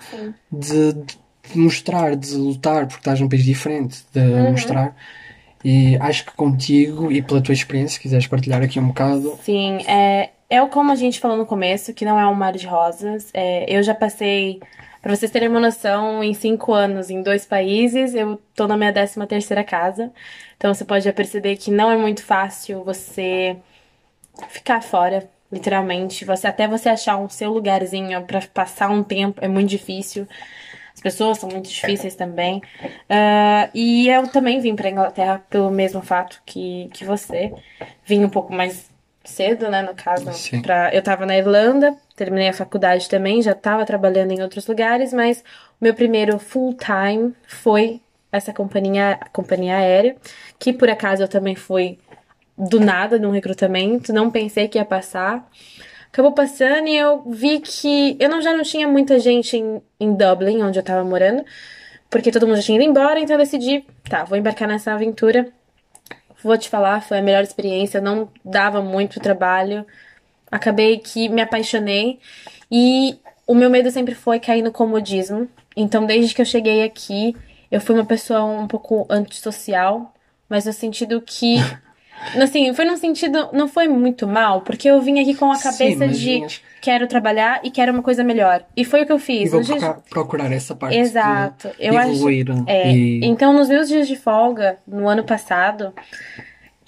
[0.52, 4.50] de, de mostrar, de lutar, porque estás num país diferente, de Uhum.
[4.50, 4.94] mostrar.
[5.64, 9.79] E acho que contigo e pela tua experiência, se quiseres partilhar aqui um bocado, Sim,
[9.87, 13.31] é, é como a gente falou no começo, que não é um mar de rosas.
[13.35, 14.61] É, eu já passei,
[15.03, 18.92] pra vocês terem uma noção, em cinco anos em dois países, eu tô na minha
[18.92, 20.11] décima terceira casa.
[20.57, 23.57] Então você pode já perceber que não é muito fácil você
[24.49, 26.25] ficar fora, literalmente.
[26.25, 30.27] Você até você achar um seu lugarzinho pra passar um tempo é muito difícil.
[31.00, 32.60] As pessoas são muito difíceis também.
[33.08, 37.54] Ah, e eu também vim pra Inglaterra pelo mesmo fato que, que você.
[38.04, 38.90] Vim um pouco mais
[39.24, 40.30] cedo, né, no caso.
[40.34, 40.60] Sim.
[40.60, 45.10] Pra, eu tava na Irlanda, terminei a faculdade também, já tava trabalhando em outros lugares,
[45.10, 45.40] mas
[45.80, 50.16] o meu primeiro full time foi essa companhia, companhia aérea,
[50.58, 51.98] que por acaso eu também fui
[52.58, 55.48] do nada num recrutamento, não pensei que ia passar.
[56.12, 60.12] Acabou passando e eu vi que eu não, já não tinha muita gente em, em
[60.12, 61.44] Dublin, onde eu tava morando,
[62.11, 65.53] porque todo mundo já tinha ido embora, então eu decidi, tá, vou embarcar nessa aventura.
[66.42, 69.87] Vou te falar, foi a melhor experiência, não dava muito trabalho.
[70.51, 72.18] Acabei que me apaixonei
[72.70, 75.49] e o meu medo sempre foi cair no comodismo.
[75.77, 77.37] Então, desde que eu cheguei aqui,
[77.70, 80.12] eu fui uma pessoa um pouco antissocial,
[80.49, 81.57] mas no sentido que.
[82.42, 83.48] Assim, foi num sentido.
[83.52, 86.62] Não foi muito mal, porque eu vim aqui com a Sim, cabeça mas de vinhas-
[86.80, 88.62] quero trabalhar e quero uma coisa melhor.
[88.76, 89.50] E foi o que eu E fiz.
[89.50, 91.68] vou Nos dias- procurar, procurar essa parte Exato.
[91.68, 92.11] de Eu acho.
[92.11, 92.46] evoluir.
[92.66, 93.20] É, e...
[93.24, 95.92] então, nos meus dias de folga, no ano passado,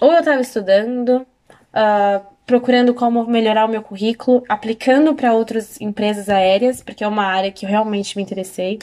[0.00, 1.26] ou eu estava estudando,
[1.72, 7.24] ah, procurando como melhorar o meu currículo, aplicando para outras empresas aéreas, porque é uma
[7.24, 8.78] área que eu realmente me interessei,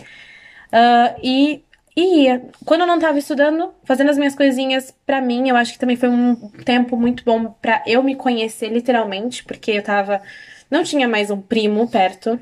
[0.71, 1.63] ah, e,
[1.99, 2.49] e ia.
[2.65, 5.95] Quando eu não estava estudando, fazendo as minhas coisinhas para mim, eu acho que também
[5.95, 6.35] foi um
[6.65, 10.21] tempo muito bom para eu me conhecer literalmente, porque eu tava.
[10.69, 12.39] Não tinha mais um primo perto,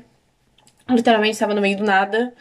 [0.88, 2.34] literalmente estava no meio do nada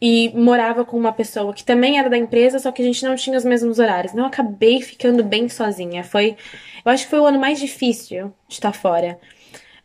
[0.00, 3.16] e morava com uma pessoa que também era da empresa, só que a gente não
[3.16, 4.14] tinha os mesmos horários.
[4.14, 6.04] Eu acabei ficando bem sozinha.
[6.04, 6.36] Foi,
[6.84, 9.18] eu acho que foi o ano mais difícil de estar fora,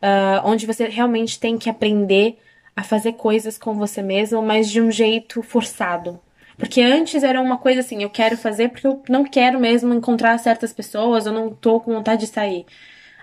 [0.02, 2.38] Ah, onde você realmente tem que aprender
[2.76, 6.20] a fazer coisas com você mesmo, mas de um jeito forçado.
[6.58, 10.38] Porque antes era uma coisa assim, eu quero fazer porque eu não quero mesmo encontrar
[10.38, 12.66] certas pessoas, eu não tô com vontade de sair.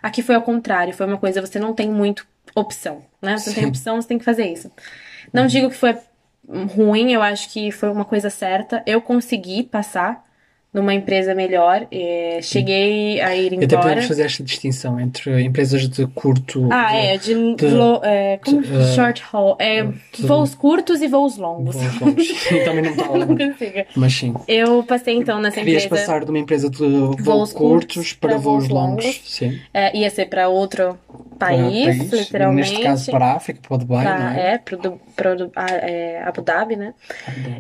[0.03, 3.37] Aqui foi ao contrário, foi uma coisa, você não tem muito opção, né?
[3.37, 4.71] Você não tem opção, você tem que fazer isso.
[5.33, 5.97] Não digo que foi
[6.75, 8.83] ruim, eu acho que foi uma coisa certa.
[8.87, 10.25] Eu consegui passar
[10.73, 13.81] numa empresa melhor, eh, cheguei a ir E até embora.
[13.83, 16.69] podemos fazer esta distinção entre empresas de curto.
[16.71, 19.85] Ah, de- é, de, de- lo- é, como de, short haul, é,
[20.21, 21.75] voos curtos e voos longos.
[21.75, 22.29] voos longos.
[22.65, 23.85] Também não estava a Não consigo.
[23.97, 24.33] Mas sim.
[24.47, 26.07] Eu passei então nessa Querias empresa.
[26.07, 29.05] passar de uma empresa de voos, Voos curtos para para voos longos.
[29.05, 29.21] longos.
[29.25, 29.59] Sim.
[29.75, 30.97] É, ia ser para outro
[31.37, 32.13] Para país, país.
[32.13, 32.71] literalmente.
[32.71, 34.55] Neste caso para a África, para o Dubai, Pra- não é?
[34.55, 34.77] é,
[35.37, 36.95] Du- ah, é, Abu Dhabi, né?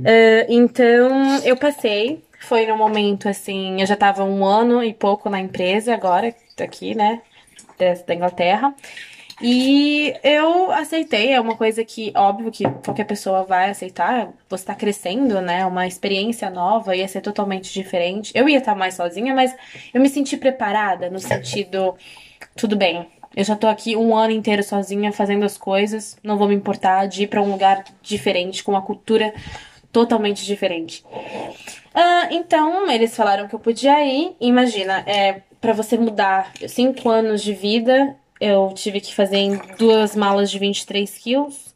[0.05, 2.23] É, então, eu passei.
[2.41, 6.95] Foi no momento, assim, eu já tava um ano e pouco na empresa agora, aqui,
[6.95, 7.23] né?
[7.79, 8.75] Da, Inglaterra.
[9.43, 14.31] E eu aceitei, é uma coisa que, óbvio, que qualquer pessoa vai aceitar.
[14.49, 15.65] Você tá crescendo, né?
[15.65, 18.33] Uma experiência nova, ia ser totalmente diferente.
[18.35, 19.55] Eu ia estar mais sozinha, mas
[19.95, 21.95] eu me senti preparada no sentido,
[22.57, 23.07] tudo bem.
[23.35, 27.07] Eu já tô aqui um ano inteiro sozinha fazendo as coisas, não vou me importar
[27.07, 29.33] de ir pra um lugar diferente, com uma cultura
[29.93, 31.05] totalmente diferente.
[31.95, 34.35] Ah, então, eles falaram que eu podia ir.
[34.41, 40.15] Imagina, é, para você mudar cinco anos de vida, eu tive que fazer em duas
[40.15, 41.75] malas de 23 quilos.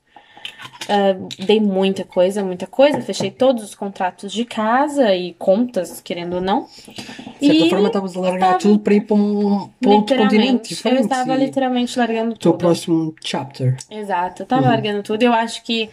[0.89, 3.01] Ah, dei muita coisa, muita coisa.
[3.01, 6.65] Fechei todos os contratos de casa e contas, querendo ou não.
[6.65, 10.81] De certa E forma, estavas a largar tava- tudo para ir para um outro continente
[10.89, 12.61] eu estava literalmente largando O teu tudo.
[12.61, 13.77] próximo chapter.
[13.91, 15.91] Exato, eu tava largando tudo eu acho que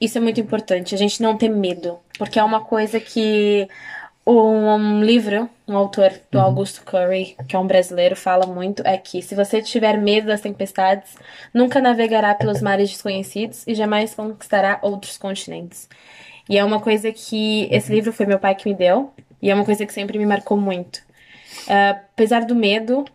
[0.00, 3.68] isso é muito importante, a gente não ter medo, porque é uma coisa que
[4.26, 9.22] um livro, um autor do Augusto Curry, que é um brasileiro, fala muito, é que
[9.22, 11.16] se você tiver medo das tempestades,
[11.52, 15.88] nunca navegará pelos mares desconhecidos e jamais conquistará outros continentes.
[16.48, 19.54] E é uma coisa que esse livro foi meu pai que me deu, e é
[19.54, 21.00] uma coisa que sempre me marcou muito.
[21.66, 23.06] Ah, apesar do medo,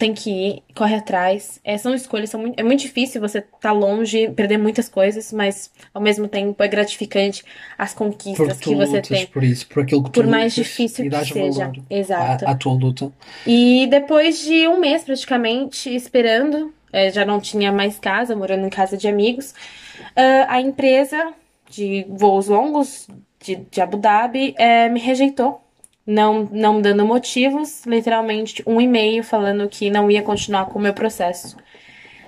[0.00, 1.60] tem que ir, corre atrás.
[1.62, 5.70] É, são escolhas, são muito, é muito difícil você estar longe, perder muitas coisas, mas
[5.92, 7.44] ao mesmo tempo é gratificante
[7.76, 9.26] as conquistas que você lutas tem.
[9.26, 11.70] por isso, por aquilo que Por tu mais lutas difícil que seja.
[11.90, 12.46] Exato.
[12.46, 13.12] À, à tua luta.
[13.46, 18.70] E depois de um mês praticamente esperando, eh, já não tinha mais casa, morando em
[18.70, 19.54] casa de amigos,
[20.16, 21.34] ah, a empresa
[21.68, 23.06] de voos longos
[23.38, 25.60] de, de Abu Dhabi eh, me rejeitou.
[26.10, 30.92] Não, não dando motivos, literalmente um e-mail falando que não ia continuar com o meu
[30.92, 31.56] processo.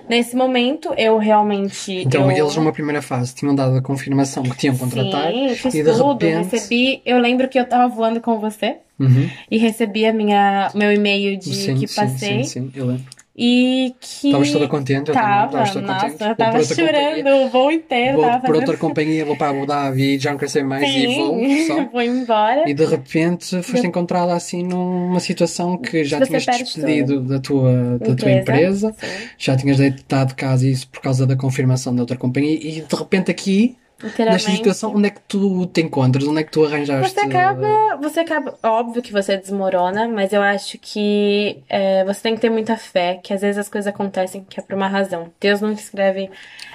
[0.07, 1.91] Nesse momento, eu realmente.
[1.91, 2.45] Então, eu...
[2.45, 5.91] eles numa primeira fase tinham dado a confirmação que tinham contratar Sim, fiz e de
[5.91, 6.51] tudo, repente.
[6.51, 7.01] recebi.
[7.05, 9.27] Eu lembro que eu tava voando com você Uhum.
[9.49, 12.43] e recebi a minha, meu e-mail de Sim, que sim, passei.
[12.43, 13.03] sim, sim, eu lembro.
[13.35, 14.27] E que.
[14.27, 15.21] Estavas toda contente, eu também.
[15.31, 17.35] Tava, Estavas toda nossa, eu Vou tava chorando companhia.
[17.45, 18.55] o voo inteiro, Vou fazendo.
[18.57, 21.85] outra companhia, vou para Abu Dhabi, já não quero saber mais e vou Sim, só.
[21.89, 22.69] vou embora.
[22.69, 27.97] E de repente foste encontrada assim numa situação que já Você tinhas despedido da tua,
[27.97, 32.17] da tua empresa, Sim, já tinhas deitado casa isso por causa da confirmação da outra
[32.17, 33.75] companhia e de repente aqui,
[34.19, 36.27] nesta situação, onde é que tu te encontras?
[36.27, 37.13] Onde é que tu arranjaste?
[37.13, 42.35] Você acaba, você acaba, óbvio que você desmorona, mas eu acho que é, você tem
[42.35, 45.31] que ter muita fé, que às vezes as coisas acontecem que é por uma razão.
[45.39, 46.29] Deus não escreve,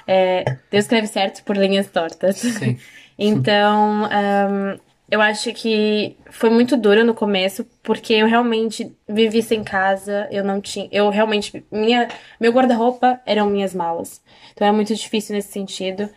[0.06, 2.36] é, Deus escreve certo por linhas tortas.
[2.36, 2.78] Sim.
[3.20, 4.78] Então, ahn,
[5.10, 10.44] eu acho que foi muito duro no começo, porque eu realmente vivi sem casa, eu
[10.44, 14.22] não tinha, eu realmente, minha, meu guarda-roupa eram minhas malas.
[14.52, 16.10] Então era muito difícil nesse sentido.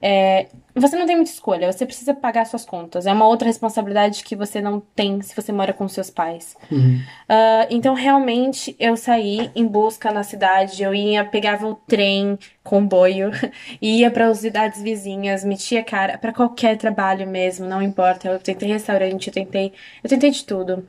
[0.00, 3.06] É, você não tem muita escolha, você precisa pagar suas contas.
[3.06, 6.56] É uma outra responsabilidade que você não tem se você mora com seus pais.
[6.70, 7.00] Uhum.
[7.28, 10.82] Uh, então, realmente, eu saí em busca na cidade.
[10.82, 13.30] Eu ia, pegava o trem, comboio,
[13.82, 18.28] ia para as cidades vizinhas, metia cara para qualquer trabalho mesmo, não importa.
[18.28, 20.88] Eu tentei restaurante, eu tentei, eu tentei de tudo.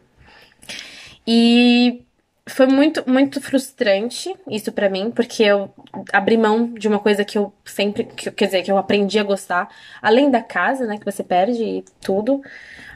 [1.26, 2.04] E
[2.50, 5.70] foi muito, muito frustrante isso para mim, porque eu
[6.12, 9.24] abri mão de uma coisa que eu sempre, que, quer dizer, que eu aprendi a
[9.24, 9.70] gostar,
[10.02, 12.42] além da casa, né, que você perde e tudo.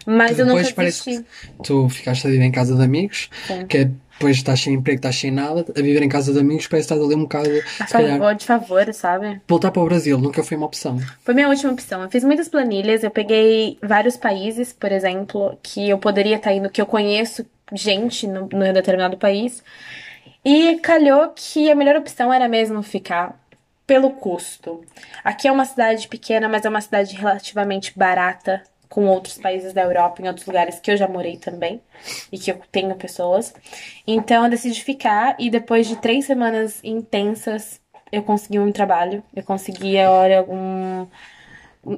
[0.06, 1.24] Mas eu parece desisti.
[1.24, 3.66] que tu ficaste a viver em casa de amigos, Sim.
[3.68, 3.90] que é
[4.24, 6.94] depois estás sem emprego, estás sem nada, a viver em casa de amigos parece que
[6.94, 9.42] estás ali um bocado, A se calhar, favor, de favor, sabe?
[9.48, 11.00] voltar para o Brasil nunca foi uma opção.
[11.24, 12.04] Foi minha última opção.
[12.04, 16.70] Eu fiz muitas planilhas, eu peguei vários países, por exemplo, que eu poderia estar indo,
[16.70, 19.64] que eu conheço gente no, no determinado país.
[20.44, 23.40] E calhou que a melhor opção era mesmo ficar
[23.88, 24.84] pelo custo.
[25.24, 29.82] Aqui é uma cidade pequena, mas é uma cidade relativamente barata com outros países da
[29.82, 31.82] Europa, em outros lugares que eu já morei também
[32.32, 33.54] e que eu tenho pessoas.
[34.06, 39.24] Então eu decidi ficar e depois de três semanas intensas eu consegui um trabalho.
[39.36, 41.08] Eu consegui agora um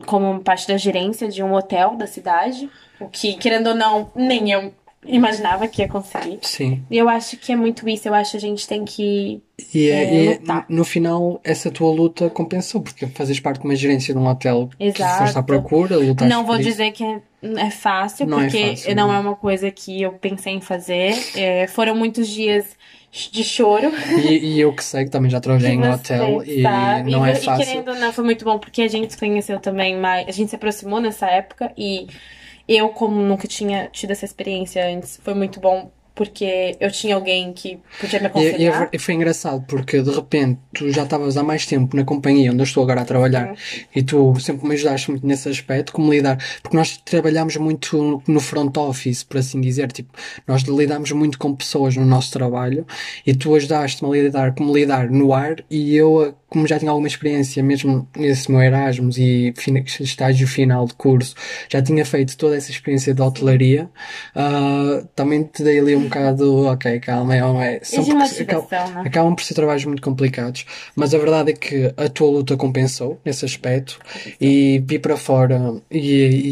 [0.06, 4.52] como parte da gerência de um hotel da cidade, o que querendo ou não nem
[4.52, 4.74] eu
[5.08, 6.40] imaginava que ia conseguir.
[6.42, 6.84] Sim.
[6.90, 8.08] E eu acho que é muito isso.
[8.08, 9.42] Eu acho que a gente tem que
[9.74, 10.66] E, é, É, e é- lutar.
[10.68, 14.70] no final, essa tua luta compensou, porque fazes parte de uma gerência de um hotel
[14.78, 15.24] que Exato.
[15.24, 17.22] foste à procura, lutaste não vou dizer que é,
[17.58, 19.16] é fácil, Não é porque fácil, não não.
[19.16, 21.14] é uma coisa que eu pensei em fazer.
[21.36, 22.66] É, foram muitos dias
[23.32, 23.94] de choro.
[24.30, 26.62] E, e eu que sei que também já trabalhei em que hotel e
[27.10, 27.66] não e, é e fácil.
[27.66, 30.28] querendo ou não, foi muito bom, porque a gente se conheceu também mais.
[30.28, 32.08] A gente se aproximou nessa época e
[32.68, 35.92] eu, como nunca tinha tido essa experiência antes, foi muito bom.
[36.16, 38.80] Porque eu tinha alguém que podia me E, e, é aconselhar.
[38.80, 42.52] ver- e foi engraçado porque de repente tu já estavas há mais tempo na companhia
[42.52, 43.54] onde eu estou agora a trabalhar
[43.94, 48.40] e tu sempre me ajudaste muito nesse aspecto, como lidar, porque nós trabalhamos muito no
[48.40, 50.14] front office, por assim dizer, tipo,
[50.48, 52.86] nós lidamos muito com pessoas no nosso trabalho
[53.28, 57.08] e tu ajudaste-me a lidar como lidar no ar e eu, como já tinha alguma
[57.10, 61.36] experiência mesmo nesse meu Erasmus e fina- estágio final de curso,
[61.70, 63.90] já tinha feito toda essa experiência de hotelaria,
[64.34, 69.04] ah, também te dei ali um bocado, ok, calma, é, é, são porque- né?
[69.06, 70.66] Acabam por ser trabalhos muito complicados,
[70.96, 74.00] mas a verdade é que a tua luta compensou nesse aspecto
[74.40, 76.00] e vi para fora, e,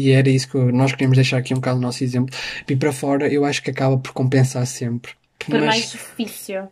[0.08, 2.34] e era isso que nós queríamos deixar aqui um bocado o nosso exemplo.
[2.66, 5.12] Vi para fora, eu acho que acaba por compensar sempre.
[5.46, 6.62] Por Mas, mais difícil.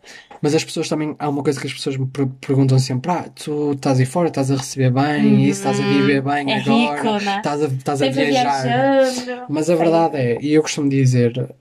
[0.41, 3.25] mas as pessoas também, há uma coisa que as pessoas me per- perguntam sempre: ah,
[3.35, 6.95] tu estás aí fora, estás a receber bem, isso, estás a viver bem É agora,
[7.19, 7.37] rico, né?
[7.37, 8.63] estás a, estás a viajar.
[8.63, 9.43] viajando.
[9.47, 11.53] Mas a verdade é, e eu costumo dizer,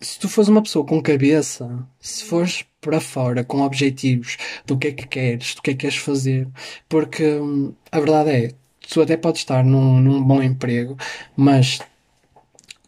[0.00, 4.88] se tu fores uma pessoa com cabeça, se fores para fora com objetivos do que
[4.88, 6.48] é que queres, do que é que queres fazer,
[6.88, 8.52] porque hum, a verdade é,
[8.88, 10.96] tu até podes estar num, num bom emprego,
[11.34, 11.80] mas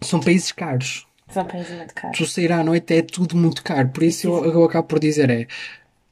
[0.01, 1.07] são países caros.
[1.29, 2.17] São países muito caros.
[2.17, 5.31] Tu sair à noite é tudo muito caro, por isso eu, eu acabo por dizer
[5.31, 5.47] é.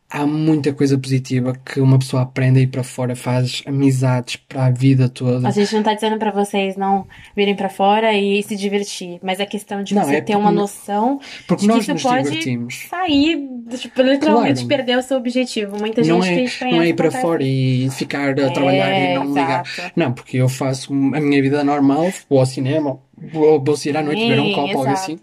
[0.08, 4.70] Há muita coisa positiva que uma pessoa aprende aí para fora, faz amizades para a
[4.70, 5.48] vida toda.
[5.48, 9.40] A gente não tá dizendo pra vocês não virem pra fora e se divertir, mas
[9.40, 11.92] é questão de Não, você é ter uma no- noção Porque de que nós isso
[11.92, 12.86] nos pode divertimos.
[12.88, 14.68] sair, tipo, literalmente Claro.
[14.68, 15.76] perder o seu objetivo.
[15.76, 18.28] Muita gente não que a é, gente conhece não é ir para fora e ficar
[18.38, 19.64] a É, trabalhar e não ligar.
[19.66, 19.92] exato.
[19.96, 22.96] Não, porque eu faço a minha vida normal, vou ao cinema,
[23.32, 25.00] vou, vou sair à noite beber um Sim, copo, algo exato.
[25.00, 25.18] assim.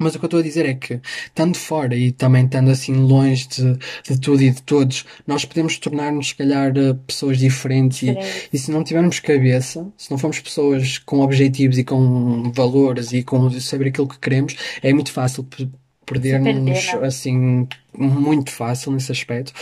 [0.00, 2.94] Mas o que eu estou a dizer é que, estando fora e também estando assim
[2.94, 3.76] longe de,
[4.08, 8.02] de tudo e de todos, nós podemos tornar-nos, se calhar, eh, pessoas diferentes.
[8.02, 8.16] E,
[8.52, 13.22] e se não tivermos cabeça, se não formos pessoas com objetivos e com valores e
[13.22, 15.68] com saber aquilo que queremos, é muito fácil pe-
[16.06, 16.54] perder-nos
[16.86, 17.06] perder, né?
[17.06, 19.52] assim muito fácil nesse aspecto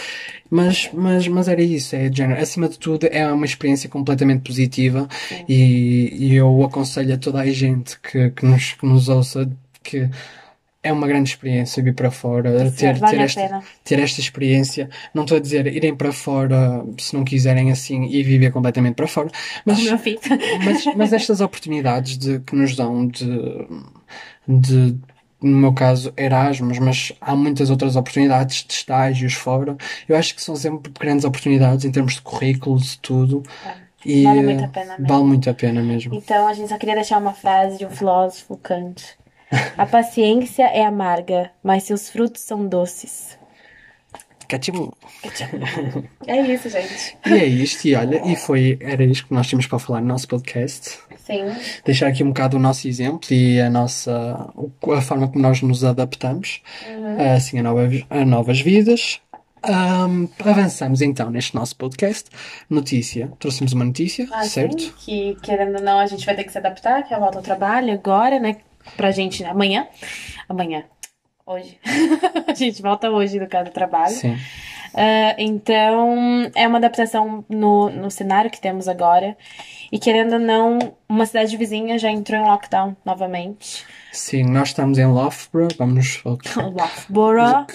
[0.51, 2.40] mas, mas, mas era isso é género.
[2.40, 5.09] acima de tudo é uma experiência completamente positiva
[5.48, 9.51] e, e eu aconselho a toda a gente que, que, nos, que nos ouça
[9.88, 10.11] que
[10.83, 15.24] é uma grande experiência vir para fora ter, vale ter, esta, ter esta experiência não
[15.24, 19.31] estou a dizer irem para fora se não quiserem assim e viver completamente para fora
[19.64, 19.79] mas,
[20.64, 23.66] mas, mas estas oportunidades de, que nos dão de,
[24.46, 24.96] de,
[25.40, 29.77] no meu caso, Erasmus, mas há muitas outras oportunidades de estágios fora.
[30.09, 33.43] Eu acho que são sempre grandes oportunidades em termos de currículos e tudo.
[34.05, 35.07] E Vale muito a pena mesmo.
[35.07, 36.14] vale muito a pena mesmo.
[36.14, 39.16] Então, a gente só queria deixar uma frase de um filósofo Kant.
[39.76, 43.38] A paciência é amarga, mas seus frutos são doces.
[44.46, 44.90] Catimum.
[46.26, 47.16] É isso, gente.
[47.26, 50.07] E é isto, e olha, e foi, era isto que nós tínhamos para falar no
[50.07, 50.99] nosso podcast.
[51.18, 51.44] Sim.
[51.84, 54.51] Deixar aqui um bocado o nosso exemplo e a nossa,
[54.96, 57.34] a forma como nós nos adaptamos, Uhum.
[57.36, 59.20] assim, a novas, a novas vidas.
[59.62, 62.30] Ahm, avançamos então neste nosso podcast.
[62.70, 63.30] Notícia.
[63.38, 64.80] Trouxemos uma notícia, Ah, certo?
[64.80, 67.20] sim, que querendo ou não, a gente vai ter que se adaptar, que é a
[67.20, 68.57] volta ao trabalho agora, né?
[68.97, 69.86] Pra gente amanhã.
[70.49, 70.84] Amanhã.
[71.47, 71.78] Hoje.
[72.47, 74.14] a gente volta hoje, no caso do trabalho.
[74.14, 74.36] Sim.
[74.95, 79.36] Ah, então, é uma adaptação no, no cenário que temos agora.
[79.93, 80.78] E querendo ou não,
[81.09, 83.86] uma cidade vizinha já entrou em lockdown novamente.
[84.11, 87.66] Sim, nós estamos em Loughborough, vamos Loughborough.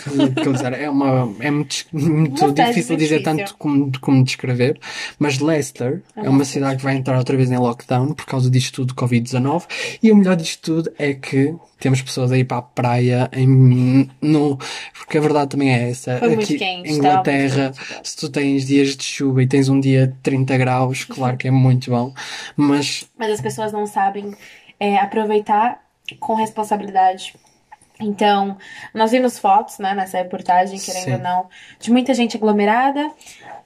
[0.76, 3.24] é uma é muito, muito difícil dizer difícil.
[3.24, 4.80] tanto como, como descrever,
[5.20, 8.86] mas Leicester é uma cidade que vai entrar outra vez em lockdown por causa disto
[8.86, 9.64] tudo Covid-19
[10.02, 14.58] e o melhor disto tudo é que temos pessoas aí para a praia em, no,
[14.98, 16.18] porque a verdade também é essa.
[16.18, 19.80] Foi muito Aqui quente, em Inglaterra, se tu tens dias de chuva e tens um
[19.80, 22.14] dia de 30 graus, claro que é muito bom,
[22.56, 24.34] mas Mas as pessoas não sabem
[24.80, 25.83] é, aproveitar
[26.20, 27.36] com responsabilidade.
[28.00, 28.58] Então,
[28.94, 31.14] nós vimos fotos, né, nessa reportagem, querendo Sim.
[31.14, 31.50] ou não,
[31.80, 33.12] de muita gente aglomerada.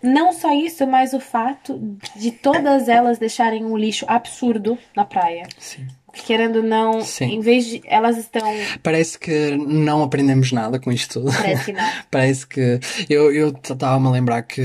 [0.01, 1.79] Não só isso, mas o fato
[2.15, 5.47] de todas elas deixarem um lixo absurdo na praia.
[5.57, 5.87] sim.
[6.23, 7.25] Querendo não, Sim.
[7.35, 7.81] em vez de.
[7.85, 8.41] Elas estão.
[8.83, 11.31] Parece que não aprendemos nada com isto tudo.
[11.35, 11.89] Parece que não.
[12.11, 14.61] Parece que eu eu estava-me a lembrar que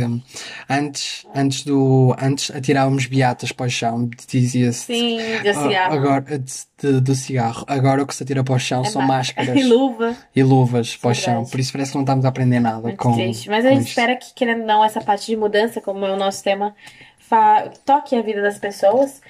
[0.68, 5.94] antes antes do antes atirávamos beatas para o chão, dizia-se Sim, de "Ah, cigarro.
[5.94, 7.64] agora de, do cigarro.
[7.68, 9.48] Agora o que se atira para o chão É são máscara.
[9.48, 10.16] máscaras E luva.
[10.34, 11.44] e luvas para o chão.
[11.44, 13.48] Por isso parece que não estamos a aprender nada Muito com triste.
[13.48, 13.90] Mas a com gente isto.
[13.98, 16.74] espera que, querendo ou não, essa parte de mudança, como é o nosso tema,
[17.84, 19.20] toque a vida das pessoas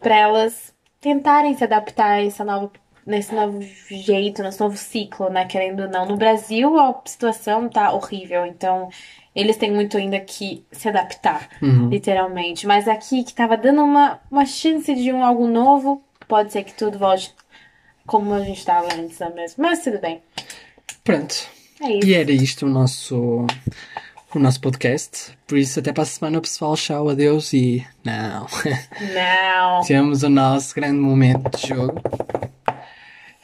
[0.00, 0.74] para elas
[1.06, 2.68] tentarem se adaptar a essa nova,
[3.06, 5.44] nesse novo jeito, nesse novo ciclo, né?
[5.44, 6.04] Querendo ou não.
[6.04, 8.88] No Brasil, a situação tá horrível, então
[9.32, 11.88] eles têm muito ainda que se adaptar, Uhum.
[11.90, 12.66] literalmente.
[12.66, 16.74] Mas aqui, que tava dando uma, uma chance de um algo novo, pode ser que
[16.74, 17.32] tudo volte
[18.04, 19.62] como a gente tava antes, mesmo?
[19.62, 20.20] Mas tudo bem.
[21.04, 21.36] Pronto.
[21.80, 22.08] É isso.
[22.08, 23.46] E era isto o nosso
[24.38, 25.36] o nosso podcast.
[25.46, 28.46] Por isso até para a semana pessoal, tchau, adeus e não.
[29.14, 29.82] Não.
[29.82, 32.00] Temos o nosso grande momento de jogo.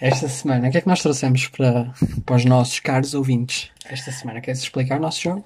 [0.00, 1.92] Esta semana, o que é que nós trouxemos para,
[2.26, 3.70] para os nossos caros ouvintes?
[3.88, 5.44] Esta semana, queres explicar o nosso jogo?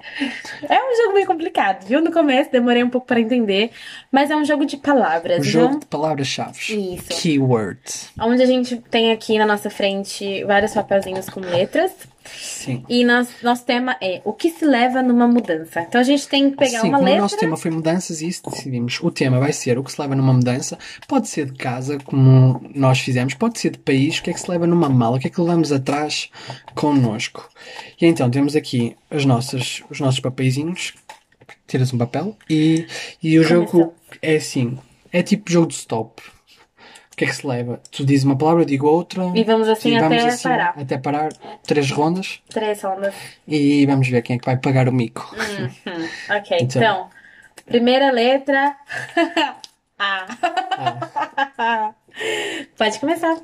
[0.66, 2.00] É um jogo meio complicado, viu?
[2.00, 3.70] No começo demorei um pouco para entender,
[4.10, 5.60] mas é um jogo de palavras, viu?
[5.60, 6.94] jogo de palavras-chave.
[6.94, 7.20] Isso.
[7.20, 8.10] Keywords.
[8.18, 11.92] Onde a gente tem aqui na nossa frente vários papelzinhos com letras.
[12.28, 12.84] Sim.
[12.88, 15.80] E nós, nosso tema é o que se leva numa mudança.
[15.82, 17.20] Então a gente tem que pegar Sim, uma como letra.
[17.20, 18.98] o nosso tema foi mudanças e isso decidimos.
[19.02, 20.78] O tema vai ser o que se leva numa mudança.
[21.06, 23.34] Pode ser de casa, como nós fizemos.
[23.34, 24.18] Pode ser de país.
[24.18, 25.16] O que é que se leva numa mala?
[25.16, 26.30] O que é que levamos atrás
[26.74, 27.48] connosco?
[28.00, 30.94] E então temos aqui as nossas, os nossos papeizinhos.
[31.66, 32.86] Tiras um papel e,
[33.22, 33.94] e o jogo Começamos.
[34.22, 34.78] é assim.
[35.12, 36.22] É tipo jogo de stop.
[37.16, 37.80] O que é que se leva?
[37.90, 39.24] Tu dizes uma palavra, eu digo outra.
[39.34, 40.74] E vamos assim e até vamos parar.
[40.78, 41.32] Até parar.
[41.66, 42.42] Três rondas.
[42.50, 43.14] Três ondas.
[43.48, 45.34] E vamos ver quem é que vai pagar o mico.
[45.34, 46.82] Hum, ok, Então.
[46.82, 47.10] então.
[47.64, 48.76] Primeira letra.
[49.98, 50.26] A.
[52.76, 53.38] Pode começar.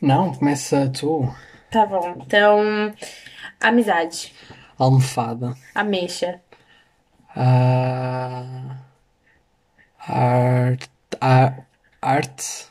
[0.00, 1.28] Não, começa tu.
[1.70, 2.14] Tá bom.
[2.26, 2.94] Então,
[3.60, 4.32] amizade.
[4.78, 5.54] Almofada.
[5.74, 6.40] Ameixa.
[7.36, 8.76] Ah,
[10.08, 10.84] art,
[11.20, 11.52] a-
[12.04, 12.66] arte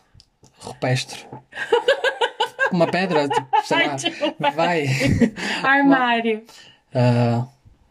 [0.60, 1.26] rupestre.
[2.72, 3.96] Uma pedra, tipo, sei lá.
[4.56, 4.86] Vai.
[5.64, 6.44] Armário.
[6.94, 7.46] Ah,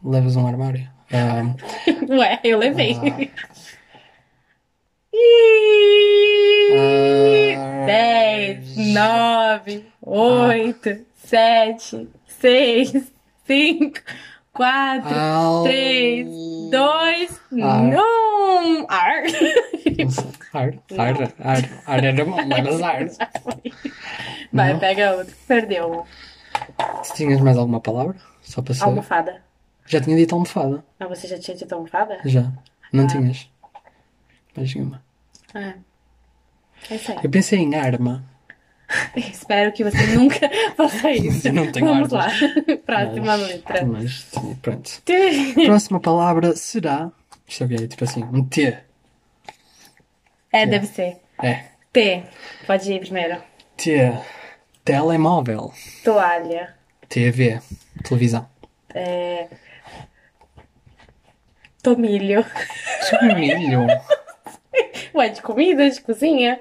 [0.04, 0.88] levas um armário.
[1.12, 1.42] Ah,
[2.08, 2.96] Ué, eu levei.
[7.86, 12.92] Dez, nove, oito, sete, seis,
[13.46, 13.98] cinco,
[14.52, 16.28] quatro, al- três,
[16.72, 17.82] dois, Ar.
[17.82, 18.86] não!
[18.88, 19.22] Ar.
[20.52, 23.06] Ar, ar, ar, ar era bom, levas ar.
[24.52, 24.78] Vai, Não.
[24.80, 25.34] pega outro.
[25.46, 26.06] Perdeu.
[27.04, 28.16] Se tinhas mais alguma palavra?
[28.42, 28.90] Só para saber.
[28.90, 29.42] Almofada.
[29.86, 30.84] Já tinha dito almofada.
[31.00, 32.18] Ah, você já tinha dito almofada?
[32.24, 32.52] Já.
[32.92, 33.06] Não Ah.
[33.06, 33.48] tinhas.
[34.56, 35.02] Mais nenhuma.
[35.54, 35.60] É.
[36.90, 37.24] É.
[37.24, 38.24] Eu pensei em arma.
[39.16, 41.48] Espero que você nunca faça isso.
[41.48, 42.40] Eu não tenho Vamos armas.
[42.40, 42.76] lá.
[42.86, 43.84] Próxima Mas- letra.
[43.86, 44.30] Mas,
[44.60, 44.90] pronto.
[45.66, 47.10] Próxima palavra será.
[47.46, 47.88] Isto é quê?
[47.88, 48.78] Tipo assim, um T.
[50.52, 51.18] É, deve ser.
[51.42, 51.64] É.
[51.92, 52.22] T.
[52.66, 53.42] Pode ir primeiro.
[53.76, 54.12] T.
[54.84, 55.72] Telemóvel.
[56.04, 56.74] Toalha.
[57.08, 57.60] TV.
[58.02, 58.48] Televisão.
[58.94, 59.48] É...
[61.82, 62.44] Tomilho.
[63.34, 63.86] Milho.
[65.14, 66.60] Ué, de comida, de cozinha?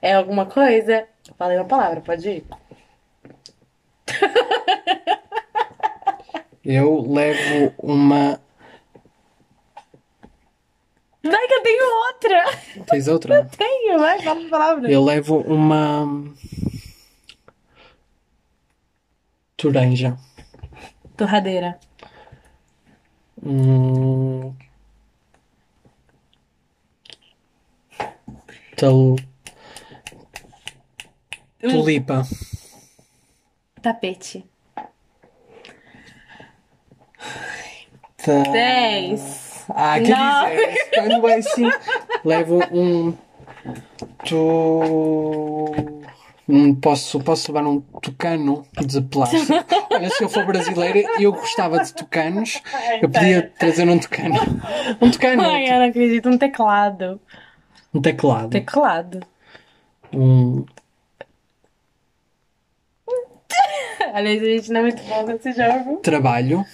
[0.00, 1.06] É alguma coisa?
[1.36, 2.44] Falei uma palavra, pode ir.
[6.64, 8.40] Eu levo uma.
[11.22, 12.44] Vai que eu tenho outra!
[12.86, 13.44] Tens outra?
[13.56, 14.90] Tenho, vai, fala uma palavra.
[14.90, 16.06] Eu levo uma.
[19.56, 20.16] Toranja.
[21.16, 21.78] Torradeira.
[23.42, 24.54] Hum...
[28.76, 29.16] Tal...
[31.70, 32.22] Tulipa.
[33.82, 34.44] Tapete.
[38.16, 39.64] Ta- 10.
[39.70, 40.00] Ah, Não.
[40.50, 41.70] dizer, quando é assim,
[42.24, 43.14] levo um.
[44.24, 45.72] Tu.
[46.46, 49.54] Hum, Posso, posso levar um tucano de plástico.
[49.90, 52.60] Olha, se eu for brasileira, eu gostava de tucanos.
[53.00, 54.34] Eu podia trazer um tucano.
[55.00, 55.42] Um tucano.
[55.42, 56.28] Ai, eu não acredito.
[56.28, 57.18] Um teclado.
[57.94, 58.50] Um teclado.
[58.50, 59.20] Teclado.
[60.12, 60.66] Um.
[64.14, 65.96] Aliás, a gente não é muito bom nesse jogo.
[65.96, 66.64] Trabalho.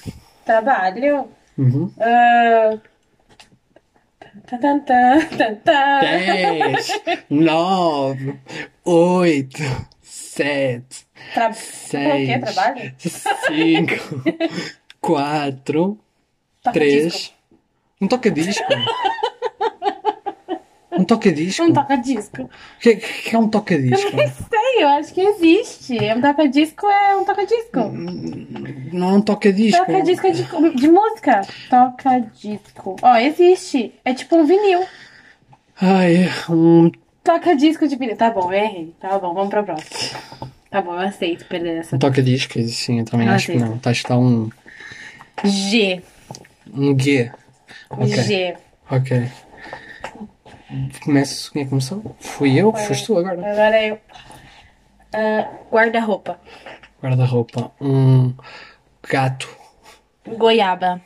[0.44, 1.26] Trabalho.
[1.56, 1.90] Uhum.
[1.98, 2.78] Ah,
[5.64, 6.00] Tan.
[6.00, 8.38] 10, 9,
[8.84, 9.58] 8,
[10.02, 11.52] 7, Tra...
[11.54, 12.26] Falou o quê?
[12.26, 12.94] 6, Trabalho?
[12.98, 14.22] 5,
[15.00, 15.98] 4,
[16.62, 17.04] Toca 3.
[17.04, 17.34] disco.
[18.02, 18.64] Um toca-disco.
[20.92, 21.62] Um toca-disco.
[21.64, 22.42] Um toca-disco.
[22.42, 22.48] O
[22.80, 24.10] que, que é um toca-disco?
[24.80, 25.94] Eu acho que existe.
[26.16, 27.80] Um toca-disco é um toca-disco.
[28.92, 29.84] Não é um toca-disco.
[29.84, 30.42] Toca-disco é de,
[30.76, 31.42] de música.
[31.68, 32.96] Toca-disco.
[33.02, 33.94] Ó, existe.
[34.04, 34.84] É tipo um vinil.
[35.80, 36.90] Ai, um.
[37.22, 38.16] Toca-disco de vinil.
[38.16, 38.94] Tá bom, eu errei.
[38.98, 40.20] Tá bom, vamos pra próxima.
[40.70, 41.96] Tá bom, eu aceito perder essa.
[41.96, 43.70] Um toca-disco, sim, eu também Eu acho que aceito.
[43.70, 43.78] não.
[43.78, 44.48] Tá, acho que está um.
[45.44, 46.02] G.
[46.72, 47.30] Um G.
[47.90, 48.06] Ok.
[48.22, 48.56] G.
[48.90, 49.28] Ok.
[51.04, 51.52] Começo.
[51.52, 52.16] Quem é que começou?
[52.20, 52.72] Fui eu?
[52.72, 53.52] Foste tu agora?
[53.52, 53.98] Agora eu.
[55.12, 56.38] Ah, Guarda-roupa.
[57.02, 57.72] Guarda-roupa.
[57.80, 58.34] Um.
[59.08, 59.48] Gato.
[60.26, 61.00] Goiaba.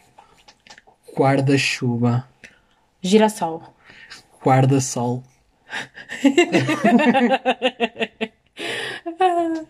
[1.16, 2.28] Guarda-chuva.
[3.00, 3.62] Girassol.
[4.42, 5.22] Guarda-sol.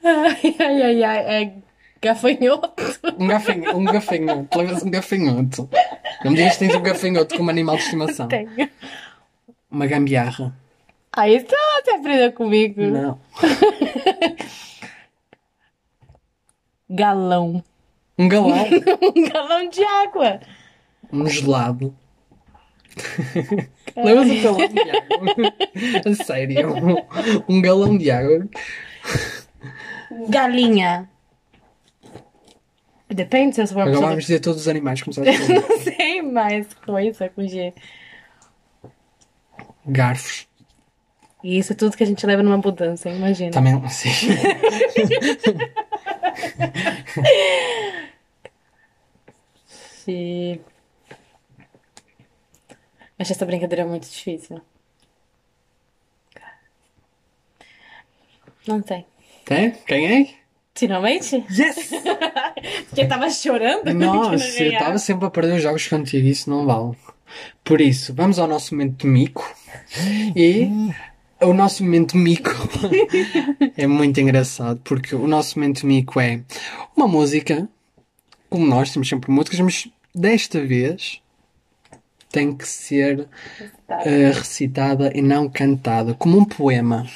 [0.04, 1.44] Ai, ai, ai.
[1.44, 1.52] É
[2.00, 2.72] gafanhoto.
[3.18, 3.76] Um gafanhoto.
[3.78, 4.58] Um gafanhoto.
[4.58, 5.68] Levas um gafanhoto.
[6.22, 8.28] Não me digas que tens um gafanhoto como animal de estimação.
[8.28, 8.48] Tenho.
[9.70, 10.54] Uma gambiarra.
[11.12, 12.82] Aí então você aprendeu comigo.
[12.82, 13.18] Não.
[16.88, 17.62] Galão.
[18.18, 18.54] Um galão.
[19.16, 20.40] Um galão de água.
[21.12, 21.94] Um gelado.
[23.96, 25.54] Levas um galão de água.
[26.06, 26.74] A sério.
[27.48, 28.48] Um, galão de água.
[30.28, 31.08] Galinha.
[33.08, 34.08] Depende se eu for uma Agora pessoa.
[34.10, 37.72] vamos dizer todos os animais que começaste a Não sei mais coisa com G.
[39.86, 40.48] Garfos.
[41.44, 43.50] E isso é tudo que a gente leva numa mudança, imagina.
[43.50, 44.08] Também, sim.
[49.76, 50.58] Se...
[53.18, 54.58] Acho essa brincadeira muito difícil.
[58.66, 59.04] Não sei.
[59.44, 59.74] Tem?
[59.86, 60.36] Ganhei?
[60.74, 61.44] Finalmente?
[61.50, 61.90] Yes!
[62.88, 63.92] Porque tava chorando?
[63.92, 66.96] não Nossa, eu estava sempre a perder os jogos contigo, isso não vale.
[67.62, 69.54] Por isso, vamos ao nosso momento de mico.
[70.34, 70.70] E
[71.44, 72.50] o nosso momento mico
[73.76, 76.40] é muito engraçado, porque o nosso momento mico é
[76.96, 77.68] uma música,
[78.48, 81.20] como nós temos sempre músicas, mas desta vez
[82.30, 83.28] tem que ser
[83.88, 87.06] eh, recitada e não cantada, como um poema.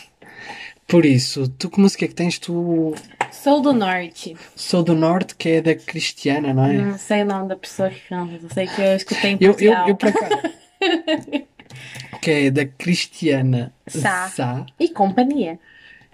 [0.87, 2.39] Por isso, tu que música é que tens?
[2.39, 2.95] Tu
[3.31, 4.37] Sou do norte.
[4.57, 6.72] Sou do Norte, que é da Cristiana, não é?
[6.72, 9.55] Não sei o nome da pessoa que canta, sei que eu escutei em Eu, eu,
[9.55, 9.89] Portugal.
[9.89, 10.43] eu por acaso.
[12.21, 14.29] que é da Cristiana Sá.
[14.29, 15.59] Sá E companhia.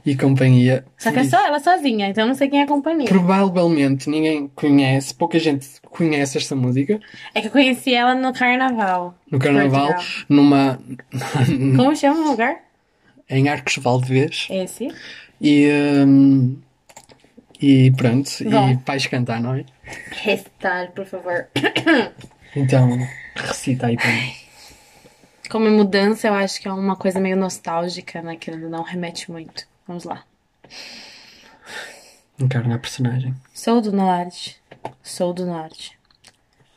[0.07, 0.85] e companhia.
[0.99, 3.09] Só que é só ela sozinha, então não sei quem é a companhia.
[3.09, 7.01] Provavelmente ninguém conhece, pouca gente conhece esta música.
[7.35, 9.15] É que eu conheci ela no carnaval.
[9.31, 10.25] No carnaval, Portugal.
[10.29, 10.79] numa.
[11.77, 12.57] Como chama o lugar?
[13.31, 14.47] em Arcos Valdevez.
[14.51, 14.89] Esse.
[15.41, 15.69] E.
[16.07, 16.59] hum,
[17.63, 18.71] e pronto, Bom.
[18.73, 19.65] e vais cantar, não é?
[20.23, 21.47] Restar, por favor.
[22.57, 22.89] Então,
[23.35, 24.33] recita aí para mim.
[25.51, 28.37] Como mudança, eu acho que é uma coisa meio nostálgica, né?
[28.37, 29.67] Que não remete muito.
[29.87, 30.25] Vamos lá.
[32.39, 33.35] Encarna a personagem.
[33.53, 34.61] Sou do norte,
[35.03, 35.99] sou do norte.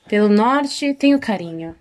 [0.07, 1.75] Pelo norte tenho carinho.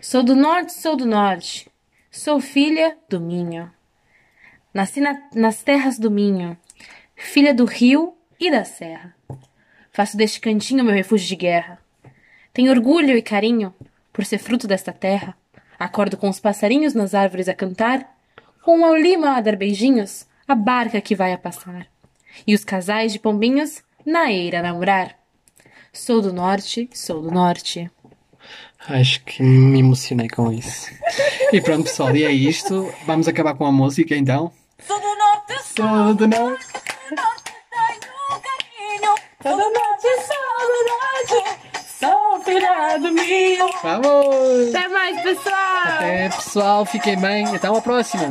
[0.00, 1.68] Sou do norte, sou do norte.
[2.10, 3.70] Sou filha do Minho.
[4.72, 6.56] Nasci na- nas terras do Minho,
[7.14, 9.14] filha do rio e da serra.
[9.92, 11.78] Faço deste cantinho meu refúgio de guerra.
[12.52, 13.74] Tenho orgulho e carinho
[14.12, 15.36] por ser fruto desta terra.
[15.78, 18.08] Acordo com os passarinhos nas árvores a cantar,
[18.64, 21.86] com a lima a dar beijinhos, a barca que vai a passar
[22.46, 25.16] e os casais de pombinhos na eira a namorar.
[25.92, 27.90] Sou do norte, sou do norte.
[28.88, 30.90] Acho que me emocionei com isso.
[31.52, 32.92] E pronto, pessoal, e é isto.
[33.06, 34.52] Vamos acabar com a música então.
[34.86, 36.66] Sou do norte, sou Sou do norte.
[37.08, 39.14] do norte, tenho carinho.
[39.42, 41.73] Sou do norte, sou do norte.
[42.04, 43.66] Sou filha do milho.
[43.82, 44.74] Vamos!
[44.74, 45.54] Até mais, pessoal!
[45.86, 47.46] Até pessoal, fiquem bem.
[47.54, 48.28] Até uma próxima.